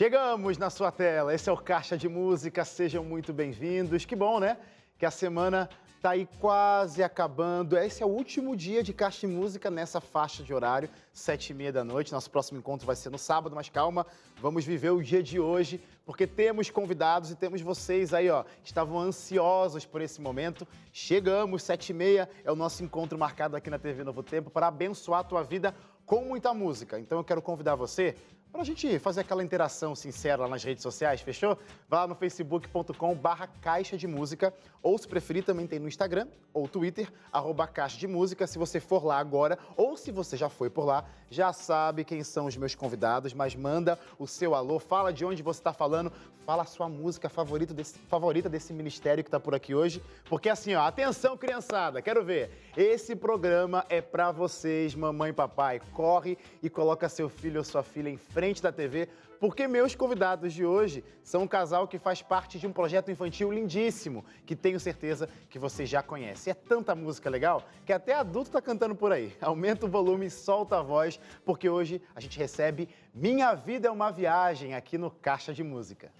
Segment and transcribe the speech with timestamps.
[0.00, 4.06] Chegamos na sua tela, esse é o Caixa de Música, sejam muito bem-vindos.
[4.06, 4.56] Que bom, né?
[4.96, 5.68] Que a semana
[6.00, 7.76] tá aí quase acabando.
[7.76, 11.54] Esse é o último dia de Caixa de Música nessa faixa de horário, sete e
[11.54, 12.12] meia da noite.
[12.12, 14.06] Nosso próximo encontro vai ser no sábado, mas calma,
[14.40, 18.68] vamos viver o dia de hoje, porque temos convidados e temos vocês aí, ó, que
[18.70, 20.66] estavam ansiosos por esse momento.
[20.94, 24.68] Chegamos, sete e meia, é o nosso encontro marcado aqui na TV Novo Tempo para
[24.68, 25.74] abençoar a tua vida
[26.06, 26.98] com muita música.
[26.98, 28.16] Então eu quero convidar você
[28.50, 31.56] para a gente fazer aquela interação sincera lá nas redes sociais, fechou?
[31.88, 36.26] Vá lá no facebook.com barra caixa de música, ou se preferir também tem no Instagram
[36.52, 40.48] ou Twitter, arroba caixa de música, se você for lá agora, ou se você já
[40.48, 44.78] foi por lá, já sabe quem são os meus convidados, mas manda o seu alô,
[44.78, 46.12] fala de onde você está falando,
[46.44, 50.48] fala a sua música favorita desse, favorita desse ministério que está por aqui hoje, porque
[50.48, 56.36] assim, ó, atenção criançada, quero ver, esse programa é para vocês, mamãe e papai, corre
[56.62, 59.08] e coloca seu filho ou sua filha em frente da TV,
[59.40, 63.50] porque meus convidados de hoje são um casal que faz parte de um projeto infantil
[63.50, 66.50] lindíssimo, que tenho certeza que você já conhece.
[66.50, 69.34] É tanta música legal que até adulto está cantando por aí.
[69.40, 74.10] Aumenta o volume solta a voz, porque hoje a gente recebe Minha Vida é uma
[74.10, 76.12] Viagem aqui no Caixa de Música.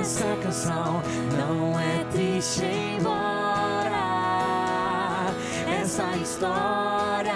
[0.00, 1.00] Essa canção
[1.36, 3.31] não é triste embora
[5.92, 7.34] essa história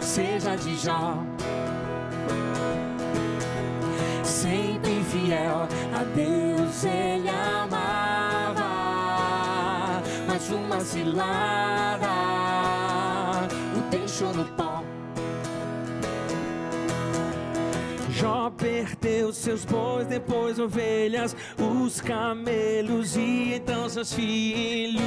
[0.00, 1.24] seja de Jó.
[4.22, 8.62] Sempre fiel a Deus ele amava,
[10.28, 12.06] mas uma cilada
[13.76, 14.73] o deixou no pó.
[18.56, 25.02] Perdeu seus bois, depois ovelhas, os camelos e então seus filhos.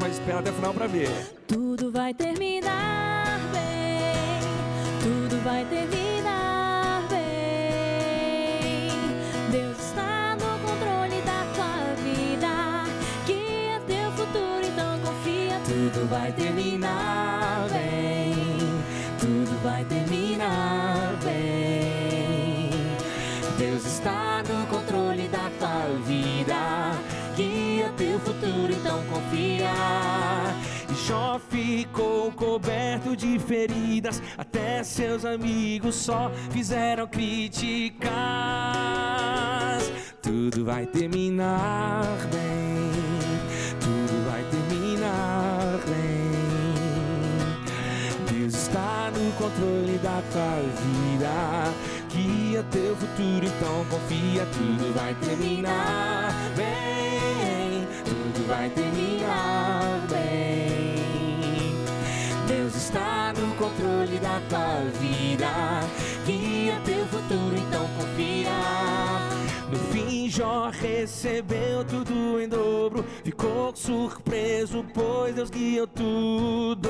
[0.00, 1.10] Mas espera até o final pra ver.
[1.46, 4.40] Tudo vai terminar bem,
[5.02, 8.90] tudo vai terminar bem.
[9.50, 12.84] Deus está no controle da tua vida,
[13.26, 15.60] que é teu futuro, então confia.
[15.64, 17.37] Tudo vai terminar
[31.78, 38.10] ficou coberto de feridas, até seus amigos só fizeram críticas.
[40.20, 42.02] Tudo vai terminar
[42.32, 42.90] bem,
[43.78, 46.32] tudo vai terminar bem.
[48.40, 51.72] Deus está no controle da tua vida
[52.12, 60.47] guia teu futuro, então confia, tudo vai terminar bem, tudo vai terminar bem.
[64.20, 65.46] Da tua vida,
[66.26, 68.50] guia teu futuro, então confia.
[69.70, 73.04] No fim, Jó recebeu tudo em dobro.
[73.22, 76.88] Ficou surpreso, pois Deus guiou tudo.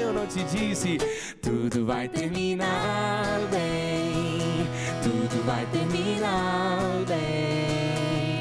[0.00, 0.98] Eu não te disse,
[1.42, 4.66] tudo vai terminar bem.
[5.02, 8.38] Tudo vai terminar bem.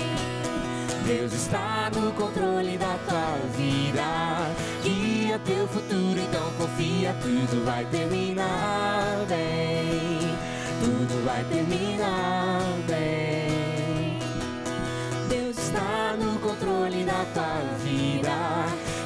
[1.06, 4.67] Deus está no controle da tua vida.
[5.46, 7.16] Teu futuro, então confia.
[7.22, 10.18] Tudo vai terminar bem
[10.80, 14.20] tudo vai terminar bem.
[15.30, 18.30] Deus está no controle da tua vida,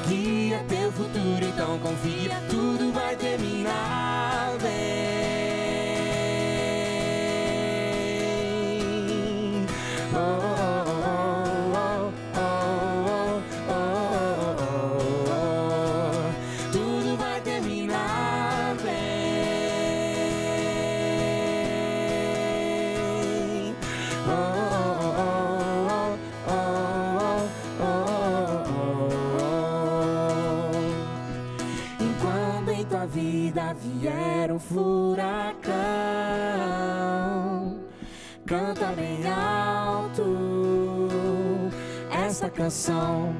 [0.07, 4.10] guia teu futuro, então confia, tudo vai terminar
[42.51, 43.35] canção.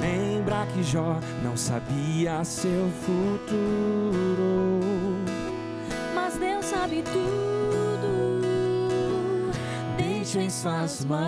[0.00, 4.80] Lembra que Jó não sabia seu futuro.
[6.14, 7.98] Mas Deus sabe tudo.
[9.96, 11.18] Deixa em suas mãos.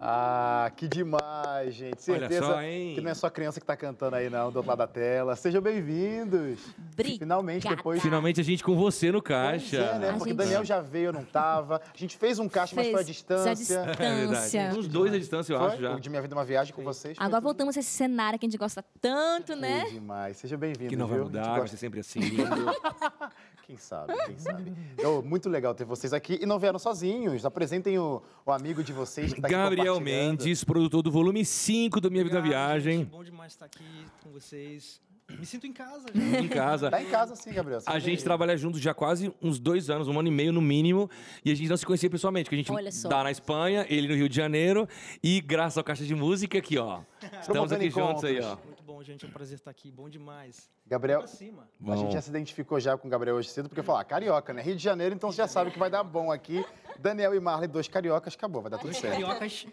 [0.00, 1.19] Ah, que demais!
[1.60, 2.94] Ai, gente, Olha certeza só, hein?
[2.94, 5.36] que não é só criança que tá cantando aí, não, do outro lado da tela.
[5.36, 6.58] Sejam bem-vindos.
[6.96, 8.00] Finalmente, depois.
[8.00, 9.76] Finalmente a gente com você no Pois caixa.
[9.76, 10.08] é, né?
[10.08, 11.76] A Porque gente- Daniel já veio, eu não tava.
[11.94, 13.50] A gente fez um caixa, mas Fez, foi à distância.
[13.50, 14.02] à distância.
[14.02, 14.78] É verdade.
[14.78, 15.68] Uns dois à distância, eu Foi?
[15.68, 15.94] acho já.
[15.96, 17.14] O de Minha Vida é uma Viagem com vocês.
[17.18, 19.84] foi Agora tudo voltamos a esse cenário que a gente gosta tanto, né?
[19.84, 20.38] Que demais.
[20.38, 20.88] Seja bem-vindo.
[20.88, 21.26] Que não vai viu?
[21.26, 22.20] Gente mudar, vai ser sempre assim.
[23.70, 24.72] Quem sabe, quem sabe.
[24.98, 26.40] Então, muito legal ter vocês aqui.
[26.42, 27.46] E não vieram sozinhos.
[27.46, 30.00] Apresentem o, o amigo de vocês que tá aqui Gabriel.
[30.00, 32.98] Mendes, produtor do volume 5 do Minha Vida Viagem.
[33.00, 33.10] gente.
[33.10, 33.84] Bom demais estar aqui
[34.24, 35.00] com vocês.
[35.38, 36.40] Me sinto em casa já.
[36.40, 36.90] Em casa.
[36.90, 37.78] Tá em casa sim, Gabriel.
[37.80, 38.24] Seja A gente bem-vindo.
[38.24, 41.08] trabalha juntos já quase uns dois anos, um ano e meio no mínimo,
[41.44, 43.08] e a gente não se conhecia pessoalmente, porque a gente Olha só.
[43.08, 44.88] tá na Espanha, ele no Rio de Janeiro,
[45.22, 47.02] e graças ao Caixa de Música aqui, ó.
[47.40, 48.56] Estamos aqui juntos aí, ó.
[49.00, 49.24] Bom, gente.
[49.24, 49.90] É um prazer estar aqui.
[49.90, 50.70] Bom demais.
[50.86, 54.04] Gabriel, a gente já se identificou já com o Gabriel hoje cedo, porque falou, ah,
[54.04, 54.60] carioca, né?
[54.60, 56.64] Rio de Janeiro, então você já sabe que vai dar bom aqui.
[56.98, 59.14] Daniel e Marley, dois cariocas, acabou, vai dar tudo Dois certo.
[59.14, 59.66] cariocas.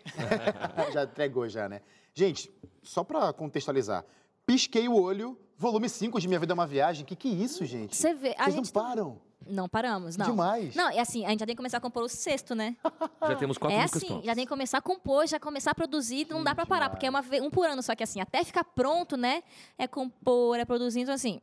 [0.94, 1.81] já entregou já, né?
[2.13, 2.50] Gente,
[2.81, 4.06] só pra contextualizar.
[4.45, 7.06] Pisquei o olho, volume 5 de Minha Vida é uma Viagem.
[7.06, 7.97] Que que é isso, gente?
[7.97, 9.21] Você vê, a Vocês gente não param.
[9.49, 10.27] Não paramos, não.
[10.27, 10.75] Demais.
[10.75, 12.75] Não, é assim, a gente já tem que começar a compor o sexto, né?
[13.21, 14.25] Já temos quatro é músicas assim, prontas.
[14.25, 17.05] já tem que começar a compor, já começar a produzir, não dá pra parar, porque
[17.05, 19.44] é uma, um por ano, só que assim, até ficar pronto, né?
[19.77, 21.41] É compor, é produzir, então assim,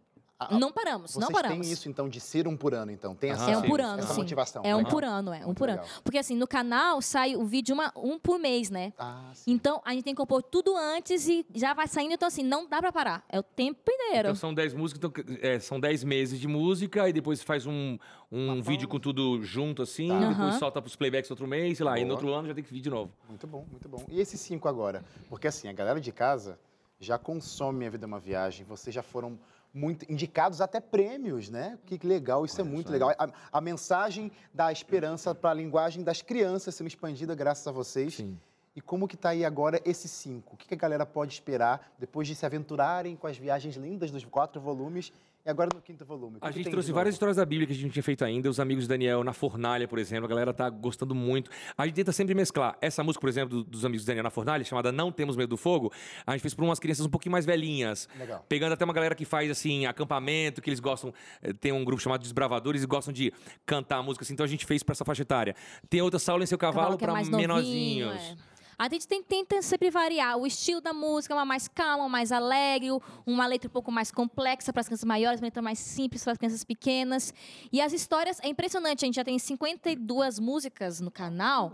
[0.51, 1.59] não paramos, Vocês não paramos.
[1.67, 3.15] têm isso, então, de ser um por ano, então?
[3.15, 4.21] Tem essa, É um por ano, essa sim.
[4.21, 4.63] motivação.
[4.65, 4.93] É um legal.
[4.93, 5.81] por ano, é um Muito por ano.
[5.83, 5.97] legal.
[6.03, 8.93] Porque assim, no canal sai o vídeo uma, um por mês, né?
[8.99, 9.53] Ah, sim.
[9.53, 12.67] Então, a gente tem que compor tudo antes e já vai saindo, então assim, não
[12.69, 13.25] dá pra parar.
[13.29, 14.29] É o tempo inteiro.
[14.29, 17.99] Então são 10 músicas, então é, são 10 meses de música, e depois faz um,
[18.31, 20.17] um vídeo com tudo junto assim, Tá.
[20.17, 20.59] e depois Aham.
[20.59, 22.17] solta pros playbacks outro mês, sei lá, e no Boa.
[22.21, 23.13] outro ano já tem que vir de novo.
[23.29, 24.05] Muito bom, muito bom.
[24.09, 25.05] E esses cinco agora?
[25.29, 26.59] Porque assim, a galera de casa
[27.01, 29.39] já consome Minha Vida é uma Viagem, vocês já foram
[29.75, 31.77] muito indicados até prêmios, né?
[31.85, 33.11] Que legal, isso é muito legal.
[33.19, 38.15] A, a mensagem da esperança para a linguagem das crianças sendo expandida graças a vocês.
[38.15, 38.39] Sim.
[38.77, 40.55] E como que tá aí agora esses cinco?
[40.55, 44.11] O que, que a galera pode esperar depois de se aventurarem com as viagens lindas
[44.11, 45.13] dos quatro volumes
[45.45, 46.37] e agora no quinto volume?
[46.37, 48.03] O que A gente trouxe de várias histórias da Bíblia que a gente não tinha
[48.03, 48.49] feito ainda.
[48.49, 51.51] Os amigos do Daniel na Fornalha, por exemplo, a galera tá gostando muito.
[51.77, 52.77] A gente tenta sempre mesclar.
[52.81, 55.51] Essa música, por exemplo, do- dos amigos do Daniel na Fornalha, chamada Não Temos Medo
[55.51, 55.93] do Fogo,
[56.27, 58.09] a gente fez para umas crianças um pouquinho mais velhinhas.
[58.19, 58.45] Legal.
[58.49, 61.13] Pegando até uma galera que faz, assim, acampamento, que eles gostam.
[61.43, 63.33] eh, Tem um grupo chamado Desbravadores e gostam de
[63.67, 64.33] cantar a música, assim.
[64.33, 65.55] Então a gente fez para essa faixa etária.
[65.91, 68.15] Tem outra Saula em seu cavalo, é para mais novinho, menorzinhos.
[68.51, 68.54] é.
[68.79, 72.89] A gente tem- tenta sempre variar o estilo da música, uma mais calma, mais alegre,
[73.27, 76.33] uma letra um pouco mais complexa para as crianças maiores, uma letra mais simples para
[76.33, 77.33] as crianças pequenas.
[77.73, 81.71] E as histórias, é impressionante, a gente já tem 52 músicas no canal.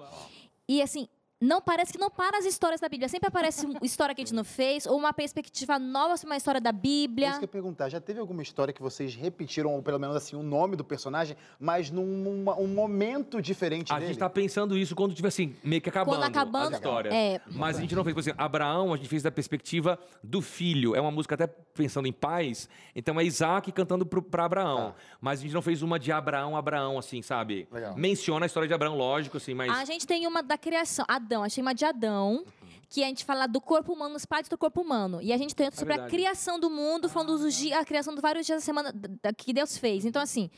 [0.68, 1.08] E assim,
[1.40, 3.08] não parece que não para as histórias da Bíblia.
[3.08, 6.36] Sempre aparece uma história que a gente não fez, ou uma perspectiva nova sobre uma
[6.36, 7.28] história da É Bíblia.
[7.30, 7.88] isso que eu ia perguntar.
[7.88, 11.36] Já teve alguma história que vocês repetiram, ou pelo menos assim, o nome do personagem,
[11.58, 14.08] mas num numa- um momento diferente A dele?
[14.08, 17.14] gente tá pensando isso quando tiver assim, meio que acabando, Quando acabando, as histórias.
[17.14, 17.40] é.
[17.50, 20.94] Mas a gente não fez, por exemplo, Abraão, a gente fez da perspectiva do filho.
[20.94, 22.68] É uma música até pensando em pais.
[22.94, 24.90] Então é Isaac cantando pro, pra Abraão.
[24.90, 24.94] Tá.
[25.20, 27.66] Mas a gente não fez uma de Abraão, Abraão, assim, sabe?
[27.70, 27.96] Legal.
[27.96, 29.70] Menciona a história de Abraão, lógico, assim, mas.
[29.72, 32.44] A gente tem uma da criação, Adão, achei uma de Adão,
[32.88, 35.22] que a gente fala do corpo humano, os partes do corpo humano.
[35.22, 36.16] E a gente tem outra sobre a É verdade.
[36.16, 39.32] criação do mundo, falando dos dias, a criação de vários dias da semana da- da-
[39.32, 40.04] que Deus fez.
[40.04, 40.50] Então, assim,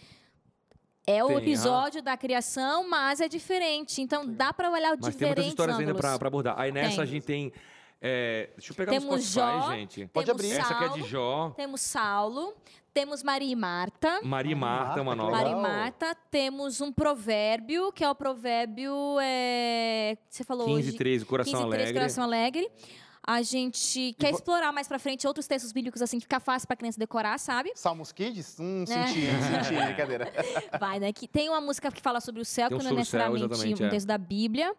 [1.06, 4.00] é o Tem, episódio da criação, mas é diferente.
[4.00, 6.00] Então, dá para olhar Mas tem diferentes muitas histórias ainda ângulos.
[6.00, 6.54] pra, pra abordar.
[6.58, 7.00] Aí nessa Tem.
[7.02, 7.52] a gente tem.
[8.04, 10.06] É, deixa eu pegar Temos no Spotify, Jó, gente.
[10.08, 10.58] Pode temos abrir.
[10.58, 11.50] Essa aqui é Saulo, de Jó.
[11.56, 12.54] Temos Saulo,
[12.92, 14.20] temos Maria e Marta.
[14.24, 15.30] Maria e Marta, uma que nova.
[15.30, 18.92] Maria e Marta, temos um provérbio, que é o provérbio.
[19.22, 20.98] É, você falou 15 hoje.
[20.98, 22.00] 13, Coração 15 e 13, Alegre.
[22.00, 22.70] Coração Alegre.
[23.24, 26.76] A gente quer explorar mais pra frente outros textos bíblicos, assim, que fica fácil pra
[26.76, 27.70] criança decorar, sabe?
[27.76, 28.56] Salmos Kids?
[28.58, 29.06] Hum, É.
[29.06, 29.20] senti,
[29.70, 30.32] senti, brincadeira.
[30.80, 31.12] Vai, né?
[31.12, 32.98] Que tem uma música que fala sobre o céu, Tem um que não é céu,
[32.98, 33.90] necessariamente exatamente, um é.
[33.90, 34.74] texto da Bíblia.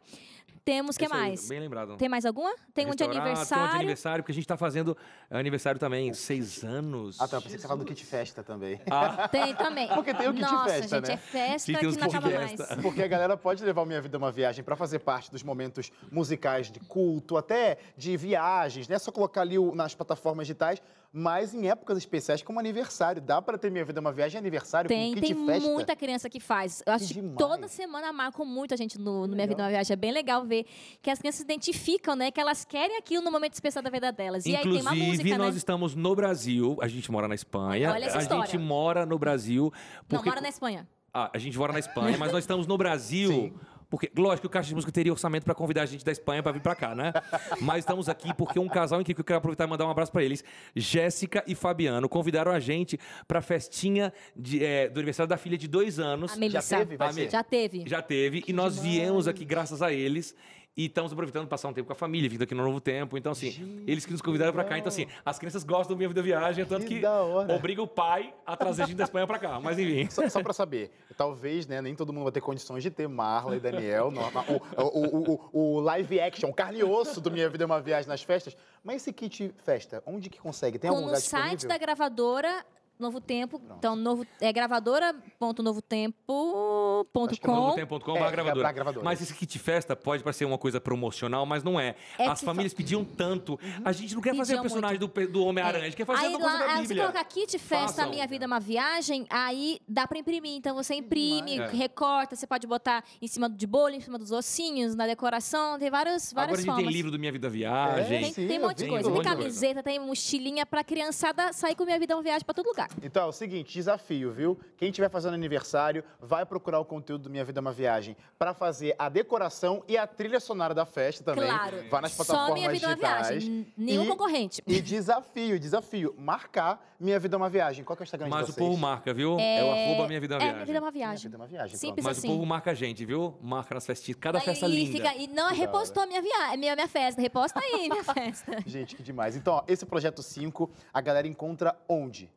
[0.65, 1.49] Temos, o que Esse aí, mais?
[1.49, 1.97] Bem lembrado.
[1.97, 2.53] Tem mais alguma?
[2.73, 3.75] Tem um de Restaurar, Tem um de aniversário.
[3.75, 4.95] aniversário, porque a gente tá fazendo
[5.29, 7.19] aniversário também, seis anos.
[7.19, 8.79] Ah, tá, eu pensei que você falava do Kit Festa também.
[8.89, 9.89] Ah, Tem também.
[9.89, 11.13] Porque tem o kit Nossa, festa, gente, né?
[11.15, 12.65] é festa que os não acaba festa.
[12.67, 12.79] mais.
[12.81, 15.43] Porque a galera pode levar o Minha Vida é uma Viagem para fazer parte dos
[15.43, 20.47] momentos musicais de culto, até de viagens, não é só colocar ali o- nas plataformas
[20.47, 20.81] digitais,
[21.15, 23.21] mas em épocas especiais como aniversário.
[23.21, 25.69] Dá para ter Minha Vida é uma Viagem aniversário Tem, com kit tem festa?
[25.69, 26.81] muita criança que faz.
[26.83, 29.69] Eu acho que, toda semana marcam muito a gente no, no Minha Vida é uma
[29.69, 29.93] Viagem.
[29.93, 30.65] É bem legal ver
[31.03, 32.31] que as crianças se identificam, né?
[32.31, 34.43] Que elas querem aquilo no momento especial da vida delas.
[34.47, 35.57] E aí tem uma Inclusive, música, nós né?
[35.57, 37.91] estamos no Brasil, a gente mora na Espanha.
[37.91, 38.45] Olha essa a história.
[38.47, 39.71] gente mora no Brasil.
[40.09, 40.29] Não, Porque...
[40.29, 40.87] mora na Espanha.
[41.13, 43.29] Ah, a gente mora na Espanha, mas nós estamos no Brasil.
[43.53, 43.53] Sim.
[43.93, 46.41] Porque, lógico que o Caixa de Música teria orçamento para convidar a gente da Espanha
[46.41, 47.13] para vir para cá, né?
[47.61, 50.11] Mas estamos aqui porque um casal em que eu quero aproveitar e mandar um abraço
[50.11, 50.43] para eles.
[50.75, 55.59] Jéssica e Fabiano convidaram a gente para a festinha de, eh, do aniversário da filha
[55.59, 56.33] de dois anos.
[56.33, 56.79] A Melissa.
[56.79, 56.97] teve?
[56.97, 57.29] Vai A ser?
[57.29, 57.83] Já teve.
[57.85, 60.35] Já teve, e nós viemos aqui graças a eles.
[60.75, 63.15] E estamos aproveitando passar um tempo com a família, vindo aqui no Novo Tempo.
[63.15, 64.75] Então, assim, eles que nos convidaram para cá.
[64.75, 67.53] Então, assim, as crianças gostam do Minha Vida Viagem, tanto Que que, da hora.
[67.53, 69.59] obriga o pai a trazer a gente da Espanha para cá.
[69.59, 70.09] Mas, enfim.
[70.09, 73.55] Só, só para saber, talvez, né, nem todo mundo vai ter condições de ter Marla
[73.55, 77.29] e Daniel, no- o, o- o- o- o live action, o carne e osso do
[77.29, 78.57] Minha Vida é uma Viagem nas festas.
[78.83, 80.79] Mas esse kit festa, onde que consegue?
[80.79, 81.69] Tem algum no lugar site disponível?
[81.69, 82.65] da gravadora
[82.99, 83.59] Novo Tempo.
[83.77, 87.27] Então, novo, é gravadora.novotempo.com.
[87.27, 88.71] Que é novotempo.com É, barra é gravadora.
[88.71, 89.03] gravadora.
[89.05, 91.95] Mas esse kit festa pode parecer uma coisa promocional, mas não é.
[92.17, 93.59] É As famílias pediam tanto.
[93.83, 96.35] A gente não quer fazer o personagem do, do Homem-Aranha, a gente quer fazer aí
[96.35, 97.01] uma coisa lá, da aí você Bíblia.
[97.03, 98.09] coloca kit festa, Façam.
[98.09, 100.55] minha vida é uma viagem, aí dá pra imprimir.
[100.57, 101.67] Então você imprime, É.
[101.69, 105.89] recorta, você pode botar em cima de bolo, em cima dos ossinhos, na decoração, tem
[105.89, 106.83] várias, Agora a várias gente formas.
[106.85, 108.21] tem livro do Minha Vida É, Viagem.
[108.23, 109.11] Tem, sim, tem um monte de coisa.
[109.11, 112.67] Tem camiseta, tem mochilinha pra criançada sair com minha vida é uma viagem pra todo
[112.67, 112.82] lugar.
[113.01, 114.59] Então, é o seguinte, desafio, viu?
[114.77, 118.53] Quem estiver fazendo aniversário, vai procurar o conteúdo do Minha Vida é uma Viagem para
[118.53, 121.45] fazer a decoração e a trilha sonora da festa também.
[121.49, 121.77] Claro.
[121.89, 123.67] Vai nas plataformas Só minha vida é uma viagem.
[123.77, 124.61] Nenhum E- concorrente.
[124.67, 127.83] E desafio, desafio, marcar Minha Vida é uma Viagem.
[127.83, 128.65] Qual que é o Instagram Mas de o vocês?
[128.67, 129.37] povo marca, viu?
[129.39, 130.53] É, o arroba Minha Vida é uma É, Viagem.
[130.55, 131.23] minha vida é uma Minha viagem.
[131.23, 132.27] Vida é uma Viagem, Simples Mas assim.
[132.27, 133.35] o povo marca a gente, viu?
[133.41, 134.17] Marca nas festinhas.
[134.19, 134.91] Cada Aí festa linda.
[134.91, 136.55] fica- e não repostou a minha, via...
[136.57, 137.21] minha, minha festa.
[137.21, 138.57] Reposta aí, minha festa.
[138.65, 139.35] Gente, que demais.
[139.35, 142.29] Então, ó, esse projeto 5, a galera encontra onde?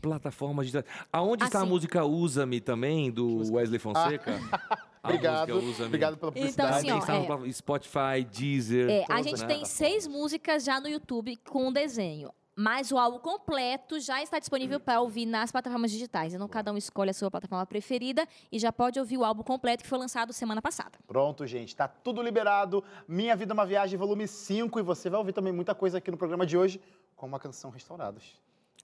[0.00, 0.84] Plataforma digital.
[1.12, 1.70] Aonde está a Assim.
[1.70, 4.38] música Usa-me também, do Wesley Fonseca?
[5.00, 5.86] A Obrigado, música Usa-me.
[5.86, 6.76] obrigado pela Então, publicidade.
[6.78, 7.52] assim, ó, Está no é.
[7.52, 8.90] Spotify, Deezer.
[8.90, 9.46] É, a gente né?
[9.46, 12.30] tem seis músicas já no YouTube com desenho.
[12.60, 16.34] Mas o álbum completo já está disponível para ouvir nas plataformas digitais.
[16.34, 19.84] Então, cada um escolhe a sua plataforma preferida e já pode ouvir o álbum completo
[19.84, 20.98] que foi lançado semana passada.
[21.06, 22.82] Pronto, gente, tá tudo liberado.
[23.06, 24.80] Minha Vida é uma Viagem, volume 5.
[24.80, 26.80] E você vai ouvir também muita coisa aqui no programa de hoje,
[27.14, 28.36] como a canção Restaurados.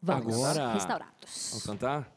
[0.03, 1.49] Vamos, Agora- restaurados.
[1.51, 2.13] Vamos cantar?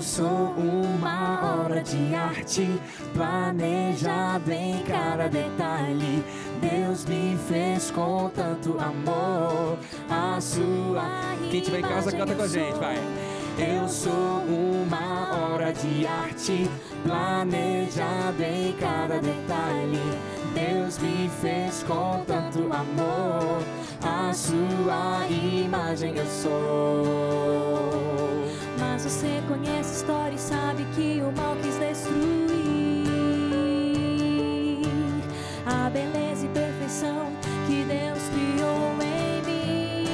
[0.00, 2.66] Eu sou uma obra de arte,
[3.12, 6.24] planejado em cada detalhe.
[6.58, 9.76] Deus me fez com tanto amor,
[10.08, 12.96] a sua Quem tiver em casa, canta com a gente, vai.
[13.58, 16.66] Eu sou uma obra de arte,
[17.04, 20.00] planejado em cada detalhe.
[20.54, 23.62] Deus me fez com tanto amor,
[24.02, 27.90] a sua imagem eu sou.
[29.10, 32.14] Você conhece a história e sabe que o mal quis destruir
[35.66, 37.32] a beleza e perfeição
[37.66, 40.06] que Deus criou em mim.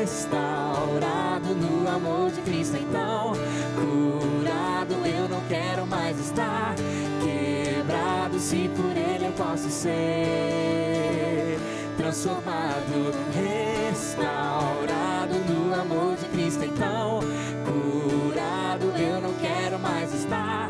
[0.00, 3.34] Restaurado no amor de Cristo, então
[3.76, 6.74] curado eu não quero mais estar.
[7.22, 11.56] Quebrado, se por Ele eu posso ser
[11.96, 14.79] transformado, restaurado
[20.30, 20.68] estar.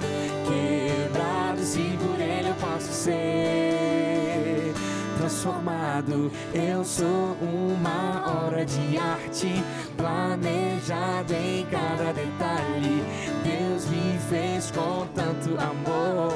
[0.49, 4.73] Quebrado, se por Ele eu posso ser
[5.19, 6.33] transformado.
[6.55, 9.63] Eu sou uma obra de arte,
[9.97, 13.05] planejado em cada detalhe.
[13.45, 16.33] Deus me fez com tanto amor,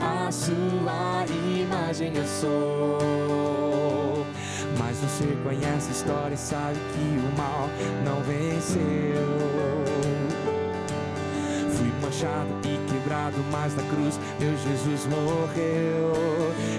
[0.00, 4.24] a sua imagem eu sou.
[4.78, 7.68] Mas você conhece a história e sabe que o mal
[8.04, 9.99] não venceu.
[12.20, 16.12] Fui manchado e quebrado, mas na cruz meu Jesus morreu.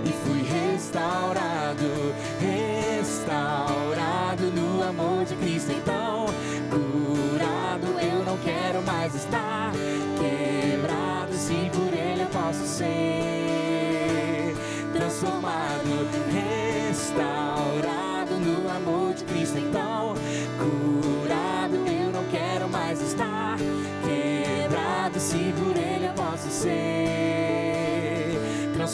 [0.05, 5.71] e fui restaurado, restaurado no amor de Cristo.
[5.71, 6.27] Então,
[6.69, 9.71] curado eu não quero mais estar,
[10.19, 13.30] quebrado se por Ele eu posso ser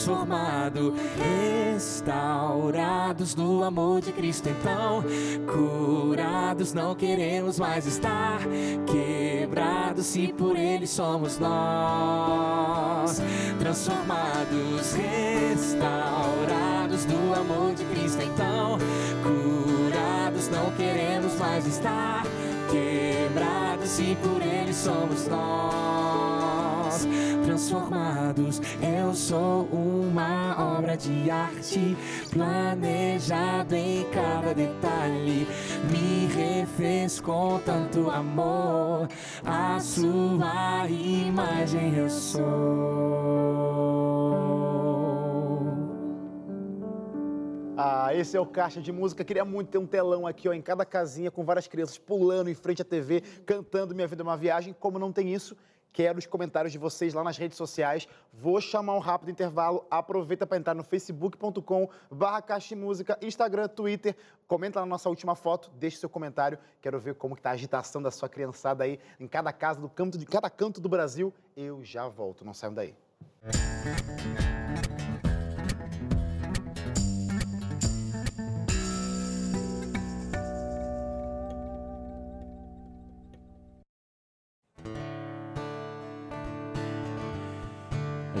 [0.08, 0.94] transformado,
[1.74, 4.48] restaurados no amor de Cristo.
[4.48, 5.04] Então,
[5.46, 8.40] curados, não queremos mais estar
[8.86, 13.20] quebrados, se por Ele somos nós,
[13.58, 18.22] transformados, restaurados no amor de Cristo.
[18.22, 18.78] Então,
[19.22, 22.22] curados, não queremos mais estar
[22.70, 26.37] quebrados, se por Ele somos nós
[26.88, 27.06] nós
[27.44, 28.60] transformados.
[28.82, 31.96] Eu sou uma obra de arte,
[32.30, 35.46] planejado em cada detalhe.
[35.90, 39.08] Me refez com tanto amor,
[39.44, 43.28] a sua imagem eu sou.
[47.80, 49.22] Ah, esse é o Caixa de Música.
[49.22, 52.54] Queria muito ter um telão aqui, ó, em cada casinha, com várias crianças pulando em
[52.54, 54.74] frente à TV, cantando Minha Vida é uma Viagem.
[54.80, 55.56] Como não tem isso,
[55.98, 58.06] quero os comentários de vocês lá nas redes sociais.
[58.32, 59.84] Vou chamar um rápido intervalo.
[59.90, 64.14] Aproveita para entrar no facebook.com barra Caixa Música, Instagram, Twitter.
[64.46, 66.56] Comenta lá na nossa última foto, deixe seu comentário.
[66.80, 70.16] Quero ver como está a agitação da sua criançada aí em cada casa, do canto
[70.16, 71.34] de cada canto do Brasil.
[71.56, 72.94] Eu já volto, não saiam daí.
[73.42, 74.87] A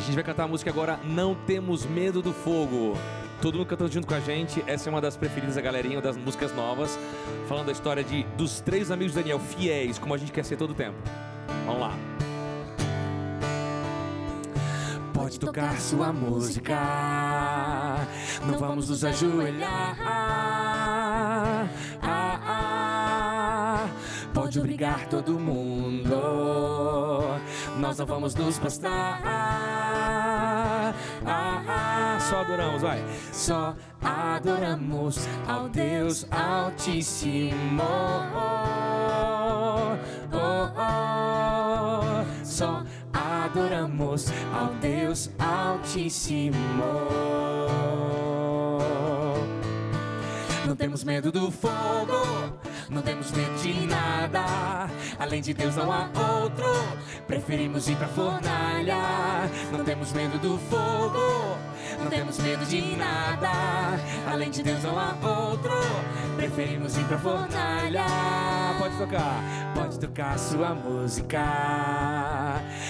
[0.08, 2.96] gente vai cantar a música agora Não Temos Medo do Fogo.
[3.42, 4.64] Todo mundo cantando junto com a gente.
[4.66, 6.98] Essa é uma das preferidas da galerinha, uma das músicas novas.
[7.46, 10.56] Falando da história de dos três amigos de Daniel, fiéis, como a gente quer ser
[10.56, 10.96] todo tempo.
[11.66, 11.92] Vamos lá.
[15.12, 16.78] Pode tocar sua música,
[18.46, 19.98] não vamos nos ajoelhar.
[20.02, 21.68] Ah,
[22.02, 23.88] ah,
[24.32, 26.14] pode obrigar todo mundo,
[27.78, 29.77] nós não vamos nos prostrar.
[32.28, 33.02] Só adoramos, vai.
[33.32, 37.82] só adoramos ao Deus Altíssimo.
[38.34, 39.96] Oh,
[40.34, 42.44] oh, oh.
[42.44, 42.82] Só
[43.14, 46.58] adoramos ao Deus Altíssimo.
[50.66, 52.58] Não temos medo do fogo,
[52.90, 54.44] não temos medo de nada.
[55.18, 56.10] Além de Deus não há
[56.42, 56.66] outro.
[57.26, 58.98] Preferimos ir pra fornalha.
[59.72, 61.47] Não temos medo do fogo,
[61.98, 63.50] não temos medo de nada.
[64.30, 65.72] Além de Deus não há outro.
[66.36, 68.06] Preferimos ir pra fornalha.
[68.78, 69.42] Pode tocar.
[69.74, 71.42] Pode tocar sua música.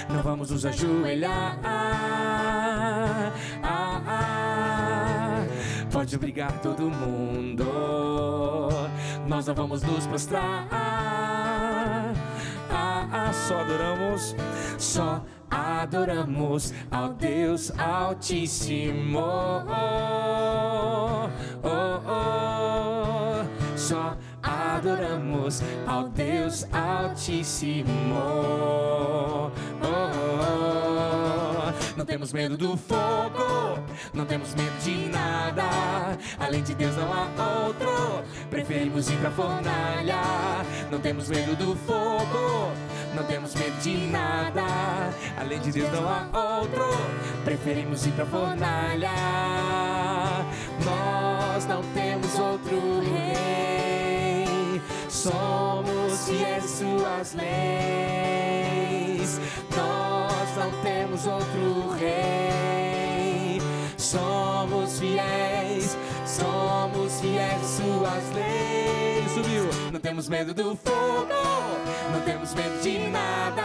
[0.09, 1.59] Não vamos nos ajoelhar.
[1.64, 4.28] Ah, ah.
[5.90, 7.64] Pode obrigar todo mundo.
[9.26, 11.17] Nós não vamos nos prostrar.
[13.46, 14.35] Só adoramos.
[14.79, 19.18] só adoramos ao Deus Altíssimo.
[19.66, 21.29] Oh,
[21.62, 23.77] oh, oh.
[23.77, 28.14] Só adoramos ao Deus Altíssimo.
[28.14, 29.51] Oh,
[29.83, 31.18] oh, oh.
[31.96, 33.79] Não temos medo do fogo,
[34.14, 35.64] não temos medo de nada.
[36.38, 37.29] Além de Deus não há
[37.64, 38.22] outro.
[38.51, 40.22] Preferimos ir pra fornalha.
[40.90, 42.72] Não temos medo do fogo.
[43.14, 44.64] Não temos medo de nada,
[45.37, 46.27] além de Deus não há
[46.59, 46.85] outro.
[47.44, 49.11] Preferimos ir pra fornalha.
[50.85, 54.81] Nós não temos outro rei.
[55.09, 57.49] Somos fiéis às suas leis.
[59.77, 63.61] Nós não temos outro rei.
[63.97, 69.17] Somos fiéis, somos fiéis às suas leis.
[69.38, 69.70] Subiu.
[69.92, 71.29] Não temos medo do fogo,
[72.12, 73.62] não temos medo de nada.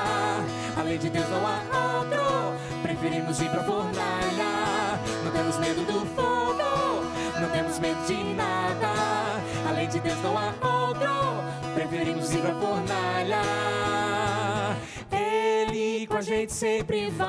[0.77, 1.61] Além de Deus não há
[1.97, 2.53] outro.
[2.83, 4.99] Preferimos ir pra fornalha.
[5.23, 7.01] Não temos medo do fogo,
[7.41, 8.91] não temos medo de nada.
[9.67, 11.43] Além de Deus não há outro.
[11.73, 13.41] Preferimos ir pra fornalha.
[15.11, 17.27] Ele com a gente sempre vai.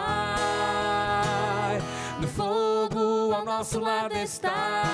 [2.20, 4.85] No fogo ao nosso lado está.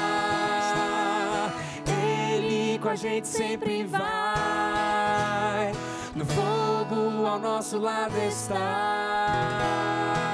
[2.81, 5.73] Com a gente sempre vai.
[6.14, 10.30] No fogo ao nosso lado está.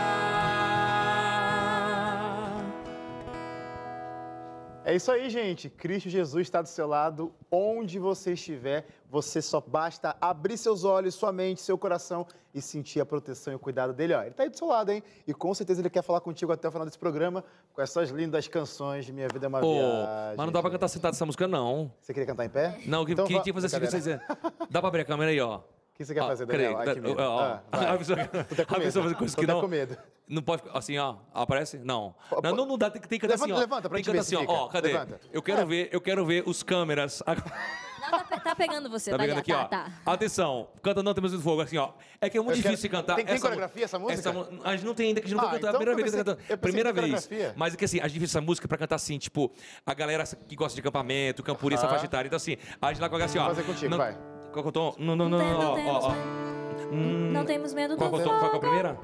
[4.86, 5.68] É isso aí, gente.
[5.68, 7.34] Cristo Jesus está do seu lado.
[7.50, 13.00] Onde você estiver, você só basta abrir seus olhos, sua mente, seu coração e sentir
[13.00, 14.14] a proteção e o cuidado dele.
[14.14, 15.02] Ó, ele está aí do seu lado, hein?
[15.26, 17.42] E com certeza ele quer falar contigo até o final desse programa
[17.74, 20.36] com essas lindas canções de Minha Vida é uma Pô, Viagem.
[20.36, 21.90] mas não dá pra cantar sentado essa música, não.
[22.00, 22.78] Você queria cantar em pé?
[22.86, 24.20] Não, que, Então que que fazer assim vocês.
[24.70, 25.62] Dá pra abrir a câmera aí, ó.
[25.96, 26.78] O que você quer Ó, fazer, peraí, Daniel?
[26.78, 27.20] Ai, que tá- medo.
[27.22, 27.86] Ah, vai.
[27.94, 28.18] a pessoa,
[28.66, 29.60] com a pessoa fazer coisas que não.
[29.62, 29.96] com medo.
[30.28, 31.16] Não pode assim, ó.
[31.32, 31.78] Aparece?
[31.78, 32.14] Não.
[32.42, 33.58] Não, não, não dá, tem, tem que cantar Levanta- assim, ó.
[33.64, 34.44] levanta pra tem que assim, ó.
[34.46, 34.88] Ó, cadê?
[34.88, 35.20] Levanta.
[35.32, 37.22] Eu quero ver, eu quero ver os câmeras.
[38.08, 39.42] Não, tá, tá pegando você, Tá Daniel.
[39.42, 39.84] pegando aqui, tá, ó.
[40.04, 40.12] tá.
[40.12, 41.90] Atenção, canta Não Temos do Fogo, assim, ó.
[42.20, 43.16] É que é muito Eu quero- difícil de cantar.
[43.16, 44.32] Tem- tem essa coreografia essa música?
[44.32, 45.68] mu- a gente não tem ainda, que a gente nunca Ah, cantou.
[45.68, 46.46] É a primeira eu vez que pensei- tá cantando.
[46.46, 47.04] pensei Primeira vez.
[47.26, 47.54] coreografia.
[47.56, 49.50] Mas é que assim, a gente difícil essa música pra cantar assim, tipo,
[49.84, 51.94] a galera que gosta de acampamento, campurista, Aham.
[51.94, 52.28] faixa etária.
[52.28, 53.46] Então assim, a gente lá coloca assim, ó.
[53.46, 54.16] Vou fazer contigo, não, vai.
[54.56, 54.94] Qual que eu tô?
[54.98, 56.12] Não, não, não, não, ó, ó, ó.
[56.90, 58.38] Hum, Não temos medo do qual, qual, fogo.
[58.38, 58.98] qual que é a primeira?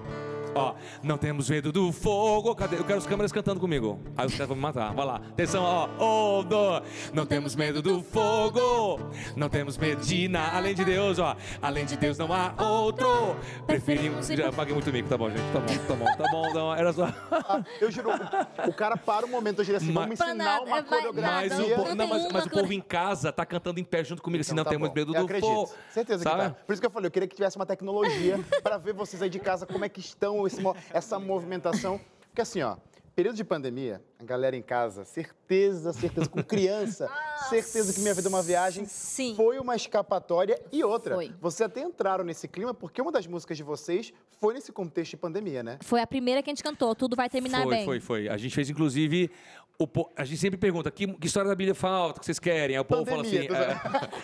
[0.55, 2.55] Ó, não temos medo do fogo.
[2.55, 2.77] Cadê?
[2.77, 3.99] Eu quero os câmeras cantando comigo.
[4.17, 4.93] Aí os caras vão me matar.
[4.95, 5.17] Vai lá.
[5.17, 6.41] Atenção, ó.
[6.41, 6.83] Um, dois.
[7.15, 9.01] Não temos medo do fogo.
[9.37, 10.57] Não temos medo de nada.
[10.57, 11.37] Além de Deus, ó.
[11.61, 13.37] Além de Deus não há outro.
[13.67, 14.27] Preferimos.
[14.29, 15.41] Já paguei muito mico, tá bom, gente.
[15.53, 16.53] Tá bom, tá bom, tá bom.
[16.55, 17.07] Não, era só.
[17.31, 20.29] Ah, eu juro, o, o cara para um momento, eu diria assim, Mas- vamos Pra
[20.29, 21.33] ensinar nada, uma vai- coreografia.
[21.33, 23.85] Mas, o, não po- tem não, mas, mas o povo em casa tá cantando em
[23.85, 24.95] pé junto comigo, assim, Então não tá temos bom.
[24.95, 25.47] medo eu do acredito.
[25.51, 25.73] fogo.
[25.91, 26.37] Certeza Sabe?
[26.37, 26.57] que tá.
[26.67, 29.31] Por isso que eu falei, eu queria que tivesse uma tecnologia para ver vocês aí
[29.31, 30.61] de casa como é que estão esse
[30.93, 32.01] essa movimentação.
[32.29, 32.77] Porque assim, ó,
[33.15, 37.09] período de pandemia, a galera em casa, certeza, certeza, com criança,
[37.49, 39.35] certeza que Minha Vida é uma Viagem Sim.
[39.37, 40.61] foi uma escapatória.
[40.73, 41.33] E outra, Foi.
[41.41, 45.17] vocês até entraram nesse clima porque uma das músicas de vocês foi nesse contexto de
[45.19, 45.79] pandemia, né?
[45.83, 46.95] Foi a primeira que a gente cantou.
[46.95, 47.85] Tudo vai terminar foi, bem.
[47.85, 48.29] foi, foi.
[48.29, 49.31] A gente fez, inclusive.
[49.79, 52.77] O po- a gente sempre pergunta que, que história da Bíblia falta, que vocês querem?
[52.77, 53.47] Aí o povo fala assim.
[53.47, 53.81] Pandemia,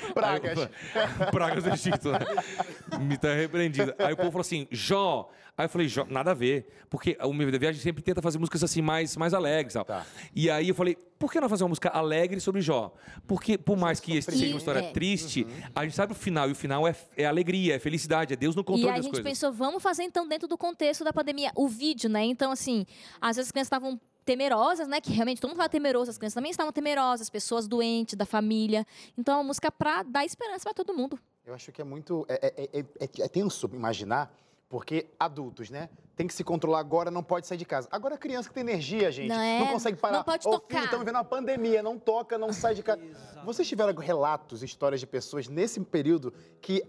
[0.06, 0.58] é, Pragas.
[0.61, 0.68] Aí,
[1.32, 2.12] pragas do Egito.
[2.12, 2.18] né?
[3.00, 3.94] Me tá repreendido.
[3.98, 5.28] Aí o povo falou assim, Jó.
[5.56, 6.68] Aí eu falei, Jó, nada a ver.
[6.88, 9.74] Porque o Vida é Viagem sempre tenta fazer músicas assim mais, mais alegres.
[9.74, 9.84] Tal.
[9.84, 10.06] Tá.
[10.32, 12.94] E aí eu falei, por que não fazer uma música alegre sobre Jó?
[13.26, 14.92] Porque, por mais que esse seja uma história É.
[14.92, 16.48] triste, a gente sabe o final.
[16.48, 19.04] E o final é, é alegria, é felicidade, é Deus no E controle a das
[19.04, 19.28] gente coisas.
[19.28, 22.22] pensou, vamos fazer então dentro do contexto da pandemia o vídeo, né?
[22.24, 22.87] Então, assim,
[23.20, 24.00] às vezes as crianças estavam
[24.32, 25.00] temerosas, né?
[25.00, 28.86] Que realmente todo mundo estava temeroso, as crianças também estavam temerosas, pessoas doentes, da família.
[29.16, 31.18] Então, é uma música pra dar esperança pra todo mundo.
[31.46, 32.26] Eu acho que é muito.
[32.28, 34.30] É, é- é- é- é tenso imaginar,
[34.68, 35.88] porque adultos, né?
[36.14, 37.88] Tem que se controlar agora, não pode sair de casa.
[37.90, 39.66] Agora a criança que tem energia, gente, Não é?
[39.72, 40.18] consegue parar.
[40.18, 40.84] Não pode Ô, tocar.
[40.84, 43.00] estamos vivendo uma pandemia, não toca, não sai de casa.
[43.46, 46.84] Vocês tiveram relatos, histórias de pessoas nesse período que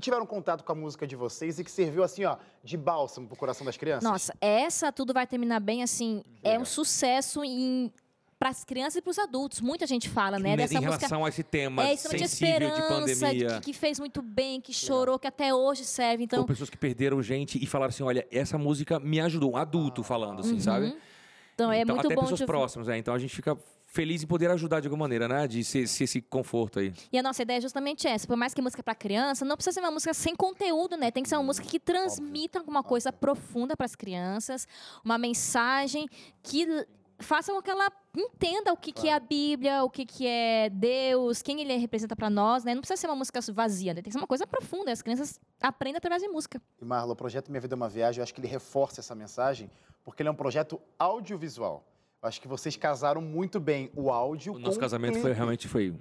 [0.00, 3.36] tiveram contato com a música de vocês e que serviu assim, ó, de bálsamo pro
[3.36, 4.02] coração das crianças?
[4.02, 7.92] Nossa, essa tudo vai terminar bem, assim, é um sucesso em
[8.38, 9.60] para as crianças e para os adultos.
[9.60, 10.56] Muita gente fala, né?
[10.56, 13.48] Dessa em música relação a esse tema é sensível de esperança, pandemia.
[13.54, 16.24] que, que fez muito bem, que chorou, que até hoje serve.
[16.24, 19.56] Então, Ou pessoas que perderam gente e falaram assim: olha, essa música me ajudou, um
[19.56, 20.94] adulto falando, assim, sabe?
[21.54, 22.52] então é então, muito até bom pessoas de ouvir.
[22.52, 22.98] próximas, né?
[22.98, 23.56] Então a gente fica
[23.94, 25.46] feliz em poder ajudar de alguma maneira, né?
[25.46, 26.92] De ser, ser esse conforto aí.
[27.12, 28.26] E a nossa ideia é justamente essa.
[28.26, 31.12] Por mais que música para criança, não precisa ser uma música sem conteúdo, né?
[31.12, 34.66] Tem que ser uma música que transmita alguma coisa profunda para as crianças,
[35.04, 36.08] uma mensagem
[36.42, 36.66] que
[37.20, 40.68] faça com que ela entenda o que, que é a Bíblia, o que, que é
[40.68, 42.74] Deus, quem ele representa para nós, né?
[42.74, 44.02] Não precisa ser uma música vazia, né?
[44.02, 44.90] Tem que ser uma coisa profunda.
[44.90, 46.60] As crianças aprendem através de música.
[46.82, 49.14] E Marla, o projeto Minha Vida é uma Viagem, eu acho que ele reforça essa
[49.14, 49.70] mensagem,
[50.04, 51.93] porque ele é um projeto audiovisual.
[52.24, 55.22] Acho que vocês casaram muito bem o áudio O nosso com casamento clipe.
[55.22, 55.94] foi realmente foi